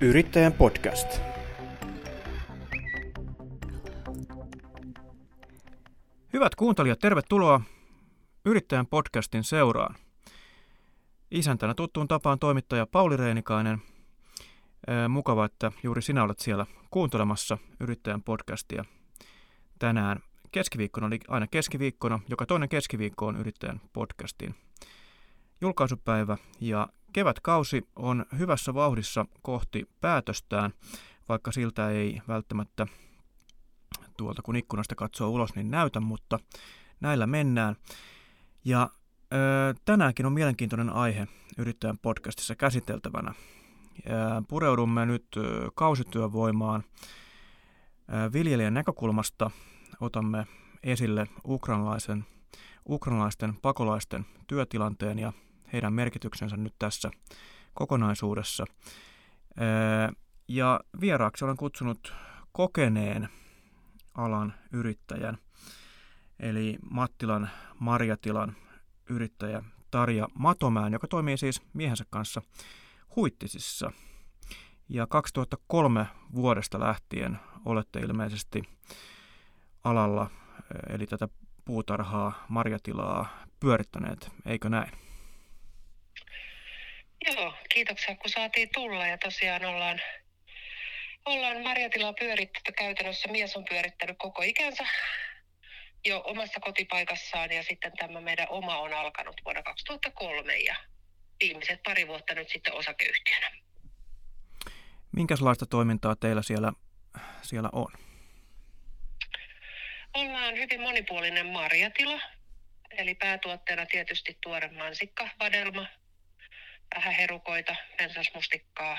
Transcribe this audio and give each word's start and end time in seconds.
Yrittäjän 0.00 0.52
podcast. 0.52 1.20
Hyvät 6.32 6.54
kuuntelijat, 6.54 6.98
tervetuloa 6.98 7.60
Yrittäjän 8.44 8.86
podcastin 8.86 9.44
seuraan. 9.44 9.94
Isäntänä 11.30 11.74
tuttuun 11.74 12.08
tapaan 12.08 12.38
toimittaja 12.38 12.86
Pauli 12.86 13.16
Reenikainen. 13.16 13.78
Mukava, 15.08 15.44
että 15.44 15.72
juuri 15.82 16.02
sinä 16.02 16.22
olet 16.22 16.38
siellä 16.38 16.66
kuuntelemassa 16.90 17.58
Yrittäjän 17.80 18.22
podcastia 18.22 18.84
tänään. 19.78 20.20
Keskiviikkona, 20.52 21.06
eli 21.06 21.18
aina 21.28 21.46
keskiviikkona, 21.46 22.20
joka 22.28 22.46
toinen 22.46 22.68
keskiviikko 22.68 23.26
on 23.26 23.36
Yrittäjän 23.36 23.80
podcastin 23.92 24.54
julkaisupäivä 25.60 26.36
ja 26.60 26.88
kevätkausi 27.16 27.88
on 27.96 28.26
hyvässä 28.38 28.74
vauhdissa 28.74 29.26
kohti 29.42 29.88
päätöstään, 30.00 30.72
vaikka 31.28 31.52
siltä 31.52 31.90
ei 31.90 32.20
välttämättä 32.28 32.86
tuolta 34.16 34.42
kun 34.42 34.56
ikkunasta 34.56 34.94
katsoo 34.94 35.28
ulos, 35.28 35.54
niin 35.54 35.70
näytä, 35.70 36.00
mutta 36.00 36.38
näillä 37.00 37.26
mennään. 37.26 37.76
Ja 38.64 38.90
ö, 39.32 39.74
tänäänkin 39.84 40.26
on 40.26 40.32
mielenkiintoinen 40.32 40.90
aihe 40.90 41.28
yrittäjän 41.58 41.98
podcastissa 41.98 42.54
käsiteltävänä. 42.56 43.34
Ja 44.08 44.42
pureudumme 44.48 45.06
nyt 45.06 45.26
ö, 45.36 45.70
kausityövoimaan. 45.74 46.84
Ö, 46.94 48.32
viljelijän 48.32 48.74
näkökulmasta 48.74 49.50
otamme 50.00 50.46
esille 50.82 51.26
ukrainalaisen, 51.44 52.24
ukrainalaisten 52.88 53.56
pakolaisten 53.62 54.26
työtilanteen 54.46 55.18
ja 55.18 55.32
heidän 55.72 55.92
merkityksensä 55.92 56.56
nyt 56.56 56.74
tässä 56.78 57.10
kokonaisuudessa. 57.74 58.64
Ja 60.48 60.80
vieraaksi 61.00 61.44
olen 61.44 61.56
kutsunut 61.56 62.14
kokeneen 62.52 63.28
alan 64.14 64.54
yrittäjän, 64.72 65.38
eli 66.40 66.78
Mattilan 66.90 67.50
Marjatilan 67.78 68.56
yrittäjä 69.10 69.62
Tarja 69.90 70.28
Matomään, 70.34 70.92
joka 70.92 71.08
toimii 71.08 71.36
siis 71.36 71.62
miehensä 71.72 72.04
kanssa 72.10 72.42
Huittisissa. 73.16 73.92
Ja 74.88 75.06
2003 75.06 76.06
vuodesta 76.34 76.80
lähtien 76.80 77.38
olette 77.64 78.00
ilmeisesti 78.00 78.62
alalla, 79.84 80.30
eli 80.88 81.06
tätä 81.06 81.28
puutarhaa, 81.64 82.44
marjatilaa 82.48 83.28
pyörittäneet, 83.60 84.30
eikö 84.44 84.68
näin? 84.68 85.05
Joo, 87.26 87.54
kiitoksia 87.68 88.16
kun 88.16 88.30
saatiin 88.30 88.68
tulla 88.74 89.06
ja 89.06 89.18
tosiaan 89.18 89.64
ollaan, 89.64 90.00
ollaan 91.24 91.62
marjatilaa 91.62 92.12
pyörittänyt 92.12 92.76
käytännössä. 92.76 93.28
Mies 93.28 93.56
on 93.56 93.64
pyörittänyt 93.64 94.16
koko 94.18 94.42
ikänsä 94.42 94.86
jo 96.04 96.22
omassa 96.26 96.60
kotipaikassaan 96.60 97.52
ja 97.52 97.62
sitten 97.62 97.92
tämä 97.92 98.20
meidän 98.20 98.46
oma 98.50 98.78
on 98.78 98.94
alkanut 98.94 99.40
vuonna 99.44 99.62
2003 99.62 100.56
ja 100.56 100.76
viimeiset 101.40 101.82
pari 101.82 102.08
vuotta 102.08 102.34
nyt 102.34 102.48
sitten 102.48 102.74
osakeyhtiönä. 102.74 103.50
Minkälaista 105.16 105.66
toimintaa 105.66 106.16
teillä 106.16 106.42
siellä, 106.42 106.72
siellä 107.42 107.68
on? 107.72 107.92
Ollaan 110.14 110.54
hyvin 110.54 110.80
monipuolinen 110.80 111.46
marjatila, 111.46 112.20
eli 112.90 113.14
päätuotteena 113.14 113.86
tietysti 113.86 114.38
tuore 114.42 114.68
mansikka, 114.68 115.28
vadelma, 115.40 115.86
vähän 116.96 117.14
herukoita, 117.14 117.76
pensasmustikkaa, 117.98 118.98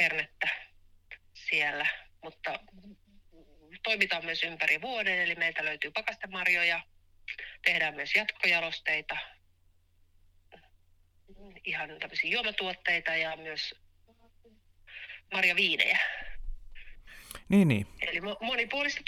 hernettä 0.00 0.48
siellä, 1.34 1.86
mutta 2.22 2.60
toimitaan 3.82 4.24
myös 4.24 4.44
ympäri 4.44 4.80
vuoden, 4.80 5.20
eli 5.20 5.34
meiltä 5.34 5.64
löytyy 5.64 5.90
pakastemarjoja, 5.90 6.80
tehdään 7.64 7.94
myös 7.94 8.14
jatkojalosteita, 8.14 9.16
ihan 11.64 11.90
tämmöisiä 12.00 12.30
juomatuotteita 12.30 13.16
ja 13.16 13.36
myös 13.36 13.74
marjaviinejä. 15.32 15.98
Niin, 17.48 17.68
niin. 17.68 17.86
Eli 18.00 18.20
monipuolista 18.40 19.02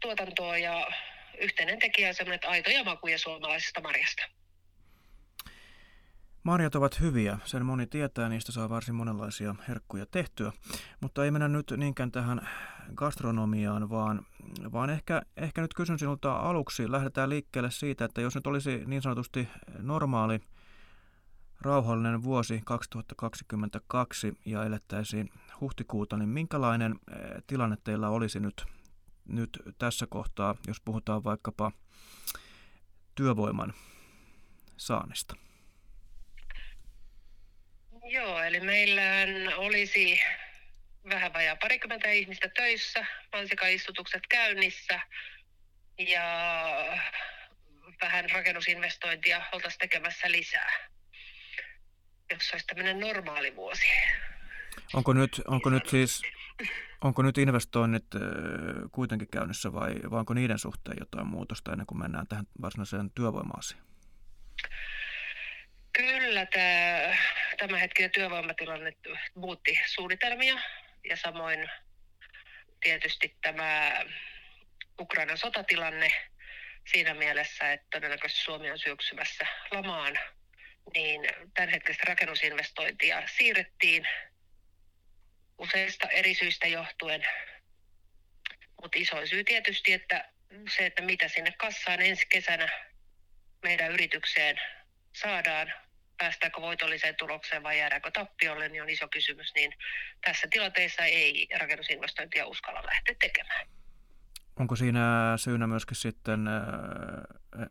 tuotantoa 0.00 0.58
ja 0.58 0.90
yhteinen 1.38 1.78
tekijä 1.78 2.08
on 2.08 2.14
semmoinen, 2.14 2.34
että 2.34 2.48
aito 2.48 2.70
ja 2.70 2.84
makuja 2.84 3.18
suomalaisesta 3.18 3.80
marjasta. 3.80 4.22
Marjat 6.46 6.74
ovat 6.74 7.00
hyviä, 7.00 7.38
sen 7.44 7.66
moni 7.66 7.86
tietää, 7.86 8.28
niistä 8.28 8.52
saa 8.52 8.68
varsin 8.68 8.94
monenlaisia 8.94 9.54
herkkuja 9.68 10.06
tehtyä, 10.06 10.52
mutta 11.00 11.24
ei 11.24 11.30
mennä 11.30 11.48
nyt 11.48 11.72
niinkään 11.76 12.12
tähän 12.12 12.48
gastronomiaan, 12.94 13.90
vaan, 13.90 14.26
vaan 14.72 14.90
ehkä, 14.90 15.22
ehkä 15.36 15.60
nyt 15.60 15.74
kysyn 15.74 15.98
sinulta 15.98 16.36
aluksi, 16.36 16.90
lähdetään 16.90 17.30
liikkeelle 17.30 17.70
siitä, 17.70 18.04
että 18.04 18.20
jos 18.20 18.34
nyt 18.34 18.46
olisi 18.46 18.82
niin 18.86 19.02
sanotusti 19.02 19.48
normaali 19.78 20.40
rauhallinen 21.60 22.22
vuosi 22.22 22.62
2022 22.64 24.38
ja 24.44 24.64
elettäisiin 24.64 25.30
huhtikuuta, 25.60 26.16
niin 26.16 26.28
minkälainen 26.28 26.92
eh, 27.10 27.42
tilanne 27.46 27.76
teillä 27.84 28.08
olisi 28.08 28.40
nyt, 28.40 28.66
nyt 29.28 29.62
tässä 29.78 30.06
kohtaa, 30.06 30.54
jos 30.66 30.80
puhutaan 30.80 31.24
vaikkapa 31.24 31.72
työvoiman 33.14 33.72
saannista? 34.76 35.45
Joo, 38.08 38.42
eli 38.42 38.60
meillä 38.60 39.02
olisi 39.56 40.20
vähän 41.08 41.32
vajaa 41.32 41.56
parikymmentä 41.56 42.10
ihmistä 42.10 42.48
töissä, 42.48 43.06
mansikaistutukset 43.32 44.22
käynnissä 44.28 45.00
ja 45.98 46.22
vähän 48.00 48.30
rakennusinvestointia 48.30 49.42
oltaisiin 49.52 49.78
tekemässä 49.78 50.30
lisää, 50.30 50.72
jos 52.30 52.50
olisi 52.52 52.66
tämmöinen 52.66 53.00
normaali 53.00 53.56
vuosi. 53.56 53.86
Onko 54.94 55.12
nyt, 55.12 55.42
onko 55.46 55.70
nyt 55.70 55.88
siis 55.88 56.22
onko 57.04 57.22
nyt 57.22 57.38
investoinnit 57.38 58.06
kuitenkin 58.92 59.28
käynnissä 59.28 59.72
vai, 59.72 59.94
vai 60.10 60.20
onko 60.20 60.34
niiden 60.34 60.58
suhteen 60.58 60.96
jotain 61.00 61.26
muutosta 61.26 61.72
ennen 61.72 61.86
kuin 61.86 61.98
mennään 61.98 62.26
tähän 62.26 62.46
varsinaiseen 62.62 63.10
työvoima-asiaan? 63.10 63.86
Kyllä 65.92 66.46
tämä 66.46 67.16
tämänhetkinen 67.56 68.10
työvoimatilanne 68.10 68.92
muutti 69.34 69.80
suunnitelmia 69.86 70.58
ja 71.08 71.16
samoin 71.16 71.70
tietysti 72.80 73.36
tämä 73.42 74.04
Ukrainan 75.00 75.38
sotatilanne 75.38 76.08
siinä 76.92 77.14
mielessä, 77.14 77.72
että 77.72 77.86
todennäköisesti 77.90 78.44
Suomi 78.44 78.70
on 78.70 78.78
syöksymässä 78.78 79.46
lamaan, 79.70 80.18
niin 80.94 81.20
tämänhetkistä 81.54 82.04
rakennusinvestointia 82.08 83.22
siirrettiin 83.36 84.08
useista 85.58 86.08
eri 86.08 86.34
syistä 86.34 86.66
johtuen. 86.66 87.26
Mutta 88.82 88.98
iso 88.98 89.26
syy 89.26 89.44
tietysti, 89.44 89.92
että 89.92 90.32
se, 90.76 90.86
että 90.86 91.02
mitä 91.02 91.28
sinne 91.28 91.52
kassaan 91.52 92.00
ensi 92.00 92.26
kesänä 92.26 92.68
meidän 93.62 93.92
yritykseen 93.92 94.60
saadaan, 95.12 95.72
päästäänkö 96.18 96.60
voitolliseen 96.60 97.16
tulokseen 97.16 97.62
vai 97.62 97.78
jäädäänkö 97.78 98.10
tappiolle, 98.10 98.68
niin 98.68 98.82
on 98.82 98.90
iso 98.90 99.08
kysymys, 99.08 99.54
niin 99.54 99.72
tässä 100.24 100.48
tilanteessa 100.50 101.04
ei 101.04 101.48
rakennusinvestointia 101.60 102.46
uskalla 102.46 102.82
lähteä 102.86 103.14
tekemään. 103.20 103.66
Onko 104.60 104.76
siinä 104.76 105.34
syynä 105.36 105.66
myöskin 105.66 105.96
sitten 105.96 106.48
äh, 106.48 107.66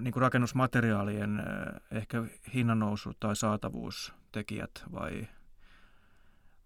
niin 0.00 0.12
kuin 0.12 0.22
rakennusmateriaalien 0.22 1.40
äh, 1.40 1.98
ehkä 1.98 2.18
hinnannousu 2.54 3.14
tai 3.20 3.36
saatavuustekijät 3.36 4.70
vai 4.92 5.28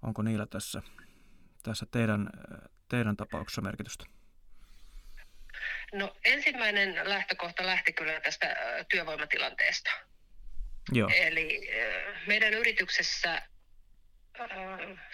onko 0.03 0.23
niillä 0.23 0.47
tässä, 0.47 0.83
tässä 1.63 1.87
teidän, 1.91 2.31
teidän 2.89 3.17
tapauksessa 3.17 3.61
merkitystä? 3.61 4.05
No 5.93 6.17
ensimmäinen 6.25 7.09
lähtökohta 7.09 7.67
lähti 7.67 7.93
kyllä 7.93 8.21
tästä 8.21 8.57
työvoimatilanteesta. 8.89 9.91
Joo. 10.93 11.11
Eli 11.15 11.71
meidän 12.27 12.55
yrityksessä 12.55 13.43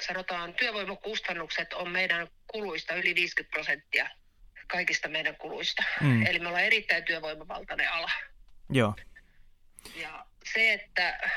sanotaan 0.06 0.55
työvoimakustannukset 0.55 1.73
on 1.73 1.91
meidän 1.91 2.29
kuluista 2.47 2.94
yli 2.94 3.15
50 3.15 3.50
prosenttia 3.50 4.09
kaikista 4.67 5.09
meidän 5.09 5.37
kuluista. 5.37 5.82
Mm. 6.00 6.26
Eli 6.26 6.38
me 6.38 6.49
ollaan 6.49 6.65
erittäin 6.65 7.05
työvoimavaltainen 7.05 7.93
ala. 7.93 8.11
Joo. 8.70 8.94
Ja 9.94 10.26
se, 10.53 10.73
että 10.73 11.31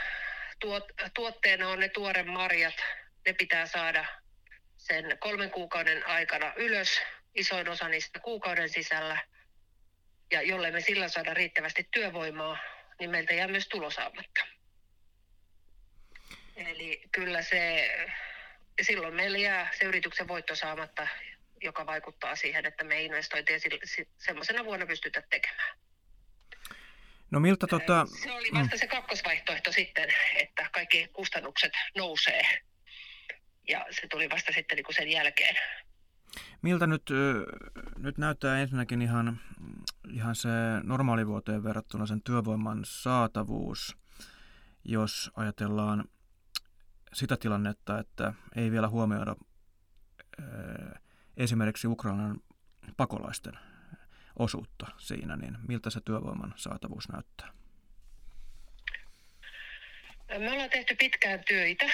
tuot, 0.59 0.83
tuotteena 1.13 1.69
on 1.69 1.79
ne 1.79 1.89
tuore 1.89 2.23
marjat, 2.23 2.75
ne 3.25 3.33
pitää 3.33 3.65
saada 3.65 4.05
sen 4.77 5.17
kolmen 5.19 5.51
kuukauden 5.51 6.07
aikana 6.07 6.53
ylös, 6.55 7.01
isoin 7.35 7.69
osa 7.69 7.87
niistä 7.87 8.19
kuukauden 8.19 8.69
sisällä. 8.69 9.17
Ja 10.31 10.41
jollei 10.41 10.71
me 10.71 10.81
sillä 10.81 11.07
saada 11.07 11.33
riittävästi 11.33 11.87
työvoimaa, 11.91 12.57
niin 13.01 13.11
meiltä 13.11 13.33
jää 13.33 13.47
myös 13.47 13.67
tulosaamatta. 13.67 14.41
Eli 16.55 17.01
kyllä 17.11 17.41
se, 17.41 17.91
silloin 18.81 19.13
meillä 19.13 19.37
jää 19.37 19.69
se 19.79 19.85
yrityksen 19.85 20.27
voitto 20.27 20.55
saamatta, 20.55 21.07
joka 21.61 21.85
vaikuttaa 21.85 22.35
siihen, 22.35 22.65
että 22.65 22.83
me 22.83 23.01
investointeja 23.01 23.59
semmoisena 24.17 24.65
vuonna 24.65 24.85
pystytä 24.85 25.23
tekemään. 25.29 25.77
No 27.31 27.39
miltä 27.39 27.67
tota... 27.67 28.05
Se 28.23 28.31
oli 28.31 28.47
vasta 28.53 28.75
mm. 28.75 28.79
se 28.79 28.87
kakkosvaihtoehto 28.87 29.71
sitten, 29.71 30.09
että 30.35 30.69
kaikki 30.71 31.07
kustannukset 31.13 31.73
nousee. 31.95 32.41
Ja 33.67 33.85
se 33.91 34.07
tuli 34.07 34.29
vasta 34.29 34.51
sitten 34.53 34.75
niin 34.75 34.85
kuin 34.85 34.95
sen 34.95 35.11
jälkeen. 35.11 35.55
Miltä 36.61 36.87
nyt, 36.87 37.09
nyt 37.97 38.17
näyttää 38.17 38.59
ensinnäkin 38.59 39.01
ihan, 39.01 39.39
ihan 40.09 40.35
se 40.35 40.49
normaalivuoteen 40.83 41.63
verrattuna 41.63 42.05
sen 42.05 42.21
työvoiman 42.21 42.81
saatavuus, 42.85 43.97
jos 44.85 45.31
ajatellaan 45.35 46.03
sitä 47.13 47.37
tilannetta, 47.37 47.99
että 47.99 48.33
ei 48.55 48.71
vielä 48.71 48.87
huomioida 48.87 49.35
esimerkiksi 51.37 51.87
Ukrainan 51.87 52.39
pakolaisten 52.97 53.53
osuutta 54.39 54.87
siinä, 54.97 55.35
niin 55.35 55.57
miltä 55.67 55.89
se 55.89 56.01
työvoiman 56.05 56.53
saatavuus 56.55 57.09
näyttää? 57.09 57.53
Me 60.39 60.51
ollaan 60.51 60.69
tehty 60.69 60.95
pitkään 60.95 61.43
töitä 61.47 61.85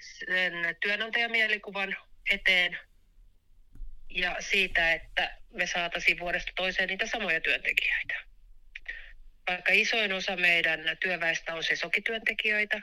sen 0.00 0.52
työnantajamielikuvan 0.80 1.96
eteen 2.30 2.78
ja 4.10 4.36
siitä, 4.40 4.92
että 4.92 5.36
me 5.54 5.66
saataisiin 5.66 6.18
vuodesta 6.18 6.52
toiseen 6.56 6.88
niitä 6.88 7.06
samoja 7.06 7.40
työntekijöitä. 7.40 8.14
Vaikka 9.48 9.72
isoin 9.72 10.12
osa 10.12 10.36
meidän 10.36 10.80
työväestä 11.00 11.54
on 11.54 11.64
sesokityöntekijöitä, 11.64 12.82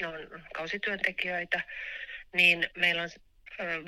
ne 0.00 0.06
on 0.06 0.44
kausityöntekijöitä, 0.54 1.60
niin 2.34 2.70
meillä 2.76 3.02
on 3.02 3.10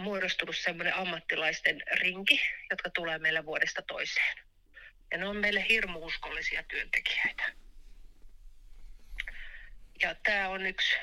muodostunut 0.03 0.57
semmoinen 0.57 0.95
ammattilaisten 0.95 1.83
rinki, 1.93 2.41
jotka 2.71 2.91
tulee 2.91 3.19
meille 3.19 3.47
vuodesta 3.47 3.83
toiseen. 3.83 4.37
Ja 5.13 5.19
ne 5.19 5.27
on 5.27 5.37
meille 5.37 5.69
hirmu 5.69 6.05
uskollisia 6.05 6.63
työntekijöitä. 6.63 7.53
Ja 10.03 10.15
tämä 10.15 10.49
on 10.49 10.67
yksi 10.67 10.97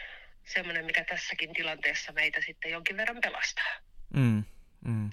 semmoinen, 0.45 0.85
mikä 0.85 1.03
tässäkin 1.03 1.53
tilanteessa 1.53 2.11
meitä 2.11 2.41
sitten 2.45 2.71
jonkin 2.71 2.97
verran 2.97 3.21
pelastaa. 3.21 3.73
Mm, 4.13 4.43
mm. 4.85 5.09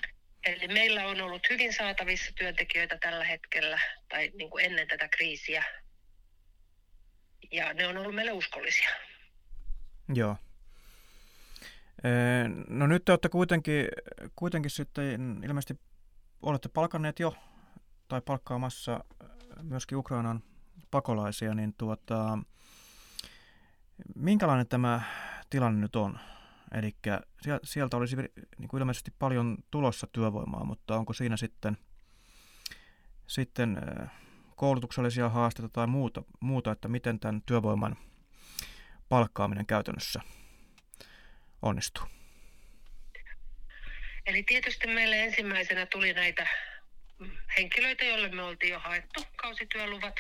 Eli 0.47 0.69
meillä 0.69 1.07
on 1.07 1.21
ollut 1.21 1.51
hyvin 1.51 1.73
saatavissa 1.73 2.33
työntekijöitä 2.35 2.99
tällä 3.01 3.25
hetkellä, 3.25 3.81
tai 4.09 4.33
niin 4.35 4.51
kuin 4.51 4.65
ennen 4.65 4.89
tätä 4.89 5.09
kriisiä. 5.09 5.65
Ja 7.53 7.75
ne 7.75 7.87
on 7.87 7.97
ollut 7.97 8.15
meille 8.15 8.33
uskollisia. 8.33 8.89
Joo. 10.15 10.37
No 12.69 12.87
nyt 12.87 13.05
te 13.05 13.13
olette 13.13 13.29
kuitenkin, 13.29 13.89
kuitenkin 14.37 14.71
sitten 14.71 15.41
ilmeisesti 15.45 15.81
olette 16.43 16.69
palkanneet 16.69 17.21
jo 17.21 17.37
tai 18.09 18.21
palkkaamassa 18.21 19.05
myöskin 19.63 19.99
Ukrainan 19.99 20.43
pakolaisia, 20.91 21.55
niin 21.55 21.75
tuota, 21.75 22.39
minkälainen 24.15 24.69
tämä 24.69 25.01
tilanne 25.51 25.81
nyt 25.81 25.97
on? 25.97 26.19
Eli 26.77 26.97
sieltä 27.65 27.97
olisi 27.97 28.17
niin 28.59 28.69
kuin 28.69 28.81
ilmeisesti 28.81 29.11
paljon 29.19 29.57
tulossa 29.71 30.07
työvoimaa, 30.07 30.65
mutta 30.65 30.97
onko 30.97 31.13
siinä 31.13 31.37
sitten, 31.37 31.79
sitten 33.27 33.77
koulutuksellisia 34.57 35.29
haasteita 35.29 35.69
tai 35.69 35.87
muuta, 35.87 36.23
muuta, 36.41 36.73
että 36.73 36.89
miten 36.89 37.21
tämän 37.21 37.43
työvoiman 37.43 37.97
palkkaaminen 39.09 39.67
käytännössä 39.67 40.21
onnistuu? 41.63 42.05
Eli 44.27 44.43
tietysti 44.43 44.87
meille 44.87 45.25
ensimmäisenä 45.25 45.87
tuli 45.87 46.13
näitä 46.13 46.47
henkilöitä, 47.59 48.05
joille 48.05 48.29
me 48.29 48.43
oltiin 48.43 48.73
jo 48.73 48.79
haettu 48.79 49.21
kausityöluvat. 49.37 50.15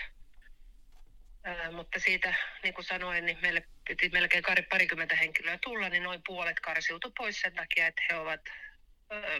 Ää, 1.44 1.70
mutta 1.70 1.98
siitä, 1.98 2.34
niin 2.62 2.74
kuin 2.74 2.84
sanoin, 2.84 3.26
niin 3.26 3.38
meille 3.42 3.68
piti 3.88 4.08
melkein 4.08 4.44
parikymmentä 4.70 5.16
henkilöä 5.16 5.58
tulla, 5.62 5.88
niin 5.88 6.02
noin 6.02 6.22
puolet 6.26 6.60
karsiutui 6.60 7.12
pois 7.18 7.40
sen 7.40 7.54
takia, 7.54 7.86
että 7.86 8.02
he 8.10 8.16
ovat 8.16 8.40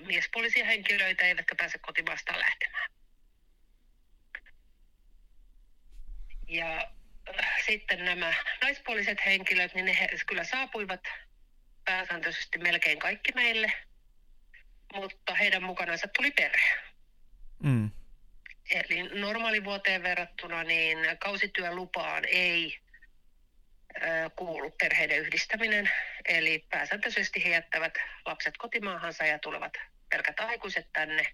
miespuolisia 0.06 0.64
henkilöitä, 0.64 1.24
eivätkä 1.24 1.54
pääse 1.54 1.78
kotimaastaan 1.78 2.38
lähtemään. 2.38 2.90
Ja 6.48 6.90
sitten 7.66 8.04
nämä 8.04 8.34
naispuoliset 8.62 9.18
henkilöt, 9.26 9.74
niin 9.74 9.84
ne 9.84 10.00
he 10.00 10.08
kyllä 10.26 10.44
saapuivat 10.44 11.00
pääsääntöisesti 11.84 12.58
melkein 12.58 12.98
kaikki 12.98 13.32
meille, 13.34 13.72
mutta 14.94 15.34
heidän 15.34 15.62
mukanansa 15.62 16.08
tuli 16.08 16.30
perhe. 16.30 16.80
Mm. 17.62 17.90
Eli 18.70 19.02
normaalivuoteen 19.20 20.02
verrattuna 20.02 20.64
niin 20.64 20.98
kausityölupaan 21.18 22.24
ei 22.24 22.78
kuulu 24.36 24.70
perheiden 24.70 25.18
yhdistäminen, 25.18 25.90
eli 26.24 26.66
pääsääntöisesti 26.70 27.44
he 27.44 27.48
jättävät 27.48 27.94
lapset 28.24 28.56
kotimaahansa 28.56 29.26
ja 29.26 29.38
tulevat 29.38 29.72
pelkät 30.10 30.40
aikuiset 30.40 30.92
tänne, 30.92 31.26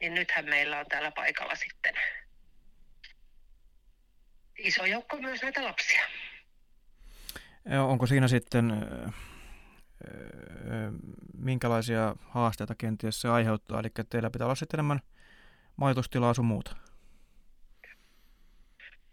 niin 0.00 0.14
nythän 0.14 0.44
meillä 0.44 0.78
on 0.78 0.86
täällä 0.86 1.10
paikalla 1.10 1.54
sitten 1.54 1.94
iso 4.58 4.86
joukko 4.86 5.16
myös 5.16 5.42
näitä 5.42 5.64
lapsia. 5.64 6.02
Onko 7.88 8.06
siinä 8.06 8.28
sitten 8.28 8.72
minkälaisia 11.38 12.16
haasteita 12.28 12.74
kenties 12.74 13.20
se 13.20 13.28
aiheuttaa? 13.28 13.80
Eli 13.80 13.88
teillä 14.10 14.30
pitää 14.30 14.46
olla 14.46 14.54
sitten 14.54 14.78
enemmän 14.78 15.00
majoitustilaa 15.76 16.34
sun 16.34 16.44
muuta. 16.44 16.76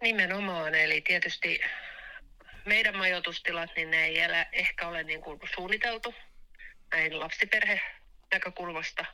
Nimenomaan, 0.01 0.75
eli 0.75 1.01
tietysti 1.01 1.59
meidän 2.65 2.97
majoitustilat, 2.97 3.69
niin 3.75 3.91
ne 3.91 4.05
ei 4.05 4.19
elä, 4.19 4.45
ehkä 4.51 4.87
ole 4.87 5.03
niin 5.03 5.21
kuin 5.21 5.39
suunniteltu 5.55 6.15
näin 6.91 7.19
lapsiperhe 7.19 7.81
näkökulmasta 8.33 9.05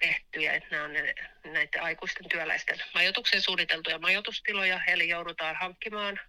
tehtyjä, 0.00 0.52
että 0.52 0.68
nämä 0.70 0.84
on 0.84 0.92
ne, 0.92 1.14
näiden 1.44 1.82
aikuisten 1.82 2.28
työläisten 2.28 2.82
majoituksen 2.94 3.40
suunniteltuja 3.40 3.98
majoitustiloja, 3.98 4.80
eli 4.86 5.08
joudutaan 5.08 5.56
hankkimaan 5.56 6.20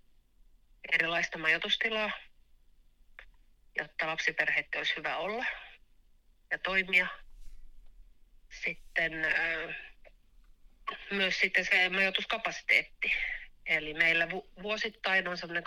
erilaista 0.94 1.38
majoitustilaa 1.38 2.12
jotta 3.76 4.08
lapsiperheiden 4.08 4.78
olisi 4.78 4.96
hyvä 4.96 5.18
olla 5.18 5.46
ja 6.52 6.58
toimia. 6.58 7.08
Sitten 8.64 9.12
myös 11.12 11.40
sitten 11.40 11.66
se 11.66 11.90
majoituskapasiteetti. 11.90 13.12
Eli 13.72 13.94
meillä 13.94 14.28
vuosittain 14.64 15.28
on 15.28 15.38
semmoinen 15.38 15.64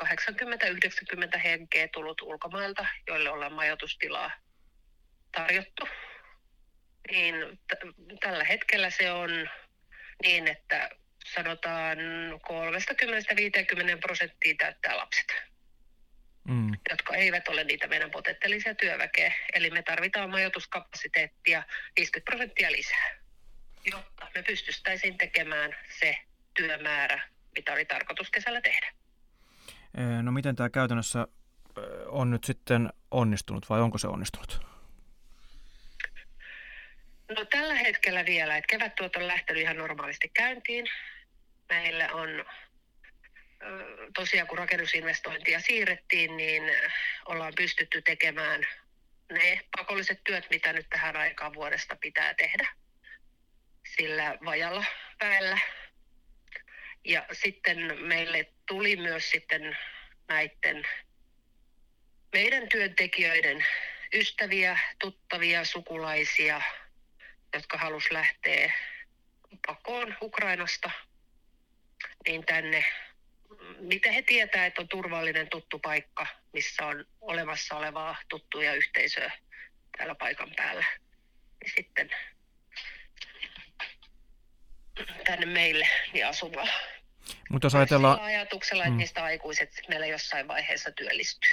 80-90 1.37 1.39
henkeä 1.39 1.89
tullut 1.89 2.21
ulkomailta, 2.21 2.87
joille 3.07 3.31
ollaan 3.31 3.53
majoitustilaa 3.53 4.31
tarjottu. 5.33 5.89
Niin 7.11 7.35
t- 7.69 8.21
tällä 8.21 8.45
hetkellä 8.45 8.91
se 8.91 9.13
on 9.13 9.51
niin, 10.23 10.49
että 10.49 10.91
sanotaan 11.35 11.99
30-50 13.97 13.99
prosenttia 14.01 14.55
täyttää 14.59 14.97
lapset 14.97 15.27
mm. 16.49 16.73
jotka 16.91 17.17
eivät 17.17 17.49
ole 17.49 17.65
niitä 17.65 17.87
meidän 17.87 18.11
potentiaalisia 18.11 18.75
työväkeä. 18.75 19.33
Eli 19.53 19.71
me 19.71 19.83
tarvitaan 19.83 20.31
majoituskapasiteettia 20.31 21.63
50 21.97 22.31
prosenttia 22.31 22.73
lisää, 22.73 23.11
jotta 23.85 24.31
me 24.35 24.43
pystyttäisiin 24.43 25.19
tekemään 25.19 25.77
se 26.01 26.17
työmäärä, 26.55 27.34
mitä 27.57 27.73
oli 27.73 27.85
tarkoitus 27.85 28.31
kesällä 28.31 28.61
tehdä. 28.61 28.93
No 30.23 30.33
miten 30.33 30.57
tämä 30.57 30.71
käytännössä 30.71 31.27
on 32.07 32.31
nyt 32.31 32.45
sitten 32.45 32.93
onnistunut 33.11 33.71
vai 33.71 33.81
onko 33.81 33.99
se 33.99 34.07
onnistunut? 34.07 34.67
No 37.37 37.45
tällä 37.45 37.75
hetkellä 37.75 38.25
vielä, 38.27 38.57
että 38.57 38.77
kevättuot 38.77 39.17
on 39.17 39.27
lähtenyt 39.27 39.63
ihan 39.63 39.77
normaalisti 39.77 40.29
käyntiin. 40.29 40.87
Meillä 41.69 42.09
on 42.13 42.45
tosiaan 44.15 44.49
kun 44.49 44.59
rakennusinvestointia 44.59 45.61
siirrettiin, 45.61 46.37
niin 46.37 46.63
ollaan 47.27 47.53
pystytty 47.57 48.03
tekemään 48.03 48.63
ne 49.33 49.61
pakolliset 49.77 50.21
työt, 50.25 50.47
mitä 50.51 50.73
nyt 50.73 50.87
tähän 50.91 51.17
aikaan 51.17 51.55
vuodesta 51.55 51.97
pitää 51.97 52.35
tehdä 52.35 52.69
sillä 53.97 54.39
vajalla 54.45 54.85
päällä. 55.19 55.59
Ja 57.05 57.27
sitten 57.33 57.99
meille 58.01 58.53
tuli 58.67 58.97
myös 58.97 59.31
sitten 59.31 59.79
näiden 60.29 60.85
meidän 62.33 62.69
työntekijöiden 62.69 63.65
ystäviä, 64.15 64.79
tuttavia, 64.99 65.65
sukulaisia, 65.65 66.63
jotka 67.55 67.79
halus 67.79 68.11
lähteä 68.11 68.73
pakoon 69.67 70.17
Ukrainasta, 70.23 70.91
niin 72.29 72.47
tänne 72.47 72.85
mitä 73.79 74.13
he 74.13 74.23
tietää, 74.23 74.67
että 74.67 74.81
on 74.81 74.89
turvallinen 74.89 75.49
tuttu 75.51 75.79
paikka, 75.79 76.27
missä 76.53 76.87
on 76.87 77.05
olemassa 77.21 77.77
olevaa 77.77 78.17
tuttuja 78.29 78.75
yhteisöä 78.75 79.33
täällä 79.99 80.15
paikan 80.15 80.53
päällä. 80.57 80.85
Ja 81.65 81.71
sitten 81.77 82.11
tänne 85.27 85.47
meille 85.47 85.89
niin 86.13 86.27
asumaan. 86.27 86.69
Mutta 87.51 87.67
jos 87.67 87.75
ajatellaan... 87.75 88.17
Sillä 88.17 88.27
ajatuksella, 88.27 88.83
että 88.83 88.93
mm. 88.93 88.99
niistä 88.99 89.25
aikuiset 89.25 89.71
meillä 89.89 90.07
jossain 90.07 90.49
vaiheessa 90.49 90.91
työllistyy. 90.93 91.53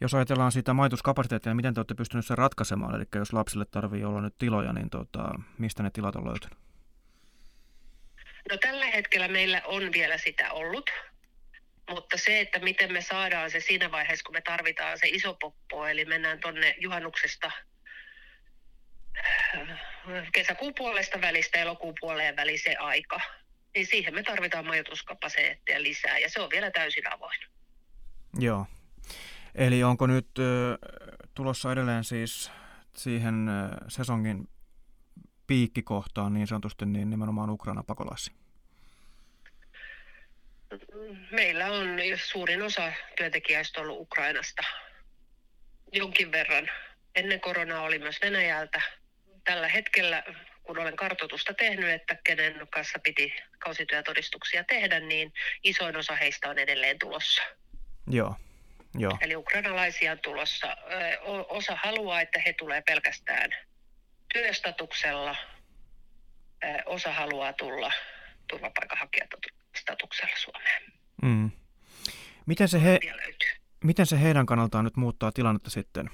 Jos 0.00 0.14
ajatellaan 0.14 0.52
sitä 0.52 0.74
majoituskapasiteettia, 0.74 1.50
niin 1.50 1.56
miten 1.56 1.74
te 1.74 1.80
olette 1.80 1.94
pystyneet 1.94 2.26
sen 2.26 2.38
ratkaisemaan? 2.38 2.94
Eli 2.94 3.04
jos 3.14 3.32
lapsille 3.32 3.64
tarvii 3.64 4.04
olla 4.04 4.20
nyt 4.20 4.38
tiloja, 4.38 4.72
niin 4.72 4.90
tota, 4.90 5.28
mistä 5.58 5.82
ne 5.82 5.90
tilat 5.90 6.16
on 6.16 6.28
löytynyt? 6.28 6.58
No 8.50 8.56
tällä 8.56 8.86
hetkellä 8.86 9.28
meillä 9.28 9.62
on 9.64 9.92
vielä 9.92 10.18
sitä 10.18 10.52
ollut, 10.52 10.90
mutta 11.90 12.16
se, 12.16 12.40
että 12.40 12.58
miten 12.58 12.92
me 12.92 13.00
saadaan 13.00 13.50
se 13.50 13.60
siinä 13.60 13.90
vaiheessa, 13.90 14.24
kun 14.24 14.34
me 14.34 14.40
tarvitaan 14.40 14.98
se 14.98 15.08
iso 15.08 15.34
poppo, 15.34 15.86
eli 15.86 16.04
mennään 16.04 16.40
tuonne 16.40 16.74
juhannuksesta 16.80 17.50
kesäkuun 20.32 20.74
puolesta 20.74 21.20
välistä 21.20 21.58
elokuun 21.58 21.94
puoleen 22.00 22.36
väliseen 22.36 22.80
aika, 22.80 23.20
niin 23.74 23.86
siihen 23.86 24.14
me 24.14 24.22
tarvitaan 24.22 24.66
majoituskapasiteettia 24.66 25.82
lisää 25.82 26.18
ja 26.18 26.30
se 26.30 26.40
on 26.40 26.50
vielä 26.50 26.70
täysin 26.70 27.14
avoin. 27.14 27.38
Joo. 28.38 28.66
Eli 29.54 29.84
onko 29.84 30.06
nyt 30.06 30.38
ö, 30.38 30.42
tulossa 31.34 31.72
edelleen 31.72 32.04
siis 32.04 32.50
siihen 32.96 33.48
ö, 33.48 33.52
sesongin 33.88 34.48
piikkikohtaan 35.46 36.34
niin 36.34 36.46
sanotusti 36.46 36.86
niin 36.86 37.10
nimenomaan 37.10 37.50
Ukraina 37.50 37.82
pakolaisia? 37.82 38.34
Meillä 41.30 41.66
on 41.66 41.86
suurin 42.24 42.62
osa 42.62 42.92
työntekijäistä 43.16 43.80
ollut 43.80 44.00
Ukrainasta 44.00 44.62
jonkin 45.92 46.32
verran. 46.32 46.70
Ennen 47.14 47.40
koronaa 47.40 47.82
oli 47.82 47.98
myös 47.98 48.20
Venäjältä. 48.22 48.82
Tällä 49.46 49.68
hetkellä, 49.68 50.22
kun 50.62 50.78
olen 50.78 50.96
kartoitusta 50.96 51.54
tehnyt, 51.54 51.90
että 51.90 52.16
kenen 52.24 52.68
kanssa 52.70 52.98
piti 52.98 53.32
kausityötodistuksia 53.58 54.64
tehdä, 54.64 55.00
niin 55.00 55.32
isoin 55.62 55.96
osa 55.96 56.16
heistä 56.16 56.50
on 56.50 56.58
edelleen 56.58 56.98
tulossa. 56.98 57.42
Joo. 58.10 58.36
Joo. 58.98 59.18
Eli 59.20 59.36
ukrainalaisia 59.36 60.12
on 60.12 60.18
tulossa. 60.18 60.76
Osa 61.48 61.78
haluaa, 61.84 62.20
että 62.20 62.40
he 62.46 62.52
tulee 62.52 62.82
pelkästään 62.82 63.50
työstatuksella. 64.34 65.36
Osa 66.86 67.12
haluaa 67.12 67.52
tulla 67.52 67.92
turvapaikanhakijastatuksella 68.48 70.36
Suomeen. 70.36 70.82
Mm. 71.22 71.50
Miten, 72.46 72.68
se 72.68 72.82
he, 72.82 72.98
miten 73.84 74.06
se 74.06 74.20
heidän 74.20 74.46
kannaltaan 74.46 74.84
nyt 74.84 74.96
muuttaa 74.96 75.32
tilannetta 75.32 75.70
sitten, 75.70 76.10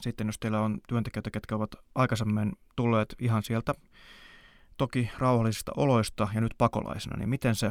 sitten 0.00 0.26
jos 0.26 0.38
teillä 0.38 0.60
on 0.60 0.80
työntekijöitä, 0.88 1.30
ketkä 1.30 1.54
ovat 1.54 1.70
aikaisemmin 1.94 2.52
tulleet 2.76 3.14
ihan 3.18 3.42
sieltä 3.42 3.74
toki 4.76 5.10
rauhallisista 5.18 5.72
oloista 5.76 6.28
ja 6.34 6.40
nyt 6.40 6.54
pakolaisina, 6.58 7.16
niin 7.16 7.28
miten 7.28 7.54
se, 7.54 7.70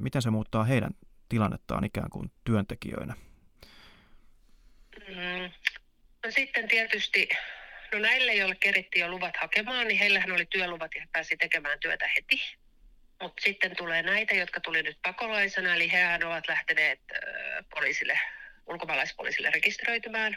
miten 0.00 0.22
se 0.22 0.30
muuttaa 0.30 0.64
heidän 0.64 0.90
tilannettaan 1.28 1.84
ikään 1.84 2.10
kuin 2.10 2.32
työntekijöinä? 2.44 3.14
Mm. 5.08 5.50
No 6.24 6.30
sitten 6.30 6.68
tietysti, 6.68 7.28
no 7.92 7.98
näille, 7.98 8.34
joille 8.34 8.54
kerittiin 8.54 9.00
jo 9.00 9.08
luvat 9.08 9.36
hakemaan, 9.36 9.88
niin 9.88 9.98
heillähän 9.98 10.32
oli 10.32 10.46
työluvat 10.46 10.90
ja 10.94 11.06
pääsi 11.12 11.36
tekemään 11.36 11.80
työtä 11.80 12.08
heti. 12.16 12.40
Mutta 13.22 13.42
sitten 13.42 13.76
tulee 13.76 14.02
näitä, 14.02 14.34
jotka 14.34 14.60
tuli 14.60 14.82
nyt 14.82 14.98
pakolaisena, 15.02 15.74
eli 15.74 15.92
hehän 15.92 16.24
ovat 16.24 16.48
lähteneet 16.48 17.00
poliisille, 17.74 18.20
ulkomaalaispoliisille 18.66 19.50
rekisteröitymään. 19.50 20.36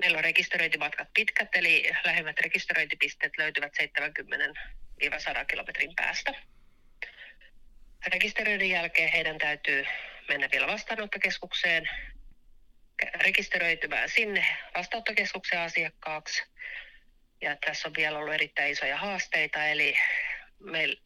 Meillä 0.00 0.18
on 0.18 0.24
rekisteröintimatkat 0.24 1.08
pitkät, 1.14 1.48
eli 1.54 1.90
lähimmät 2.04 2.40
rekisteröintipisteet 2.40 3.32
löytyvät 3.38 3.72
70-100 3.82 5.44
kilometrin 5.46 5.92
päästä. 5.96 6.34
Rekisteröinnin 8.06 8.70
jälkeen 8.70 9.12
heidän 9.12 9.38
täytyy 9.38 9.86
mennä 10.28 10.48
vielä 10.52 10.66
vastaanottokeskukseen, 10.66 11.88
rekisteröitymään 13.14 14.08
sinne 14.08 14.46
vastaanottokeskuksen 14.74 15.60
asiakkaaksi. 15.60 16.42
Ja 17.40 17.56
tässä 17.66 17.88
on 17.88 17.94
vielä 17.96 18.18
ollut 18.18 18.34
erittäin 18.34 18.72
isoja 18.72 18.96
haasteita, 18.96 19.66
eli 19.66 19.96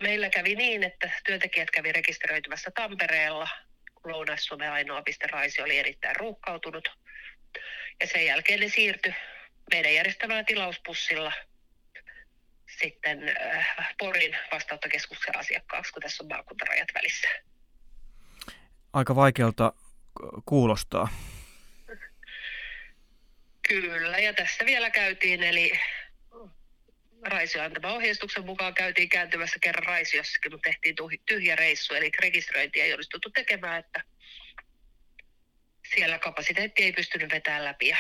meillä 0.03 0.31
kävi 0.31 0.55
niin, 0.55 0.83
että 0.83 1.11
työntekijät 1.25 1.71
kävi 1.71 1.93
rekisteröitymässä 1.93 2.71
Tampereella, 2.75 3.49
kun 3.95 4.13
Lounais-Suomen 4.13 4.73
ainoa 4.73 5.03
piste 5.03 5.27
Raisi 5.27 5.63
oli 5.63 5.79
erittäin 5.79 6.17
ruuhkautunut. 6.17 6.89
Ja 8.01 8.07
sen 8.07 8.27
jälkeen 8.27 8.61
ne 8.61 8.69
siirtyi 8.69 9.15
meidän 9.71 9.95
järjestämällä 9.95 10.45
tilauspussilla 10.45 11.33
sitten 12.79 13.37
äh, 13.41 13.95
Porin 13.99 14.37
vastaanottokeskuksen 14.53 15.39
asiakkaaksi, 15.39 15.93
kun 15.93 16.03
tässä 16.03 16.25
on 16.25 16.29
maakuntarajat 16.29 16.89
välissä. 16.95 17.29
Aika 18.93 19.17
vaikealta 19.17 19.73
kuulostaa. 20.45 21.09
Kyllä, 23.69 24.19
ja 24.19 24.35
tässä 24.35 24.67
vielä 24.67 24.91
käytiin, 24.91 25.43
eli 25.43 25.81
Raisio 27.23 27.63
antama 27.63 27.93
ohjeistuksen 27.93 28.47
mukaan 28.47 28.75
käytiin 28.75 29.09
kääntymässä 29.09 29.59
kerran 29.61 29.87
Raisiossakin, 29.87 30.53
mutta 30.53 30.71
tehtiin 30.71 30.97
tyhjä 31.27 31.57
reissu, 31.57 31.95
eli 31.95 32.11
rekisteröinti 32.23 32.81
ei 32.81 32.93
onnistuttu 32.93 33.31
tekemään, 33.31 33.79
että 33.79 34.03
siellä 35.95 36.19
kapasiteetti 36.19 36.83
ei 36.83 36.93
pystynyt 36.93 37.33
vetämään 37.33 37.65
läpi. 37.65 37.89
Ja 37.89 37.97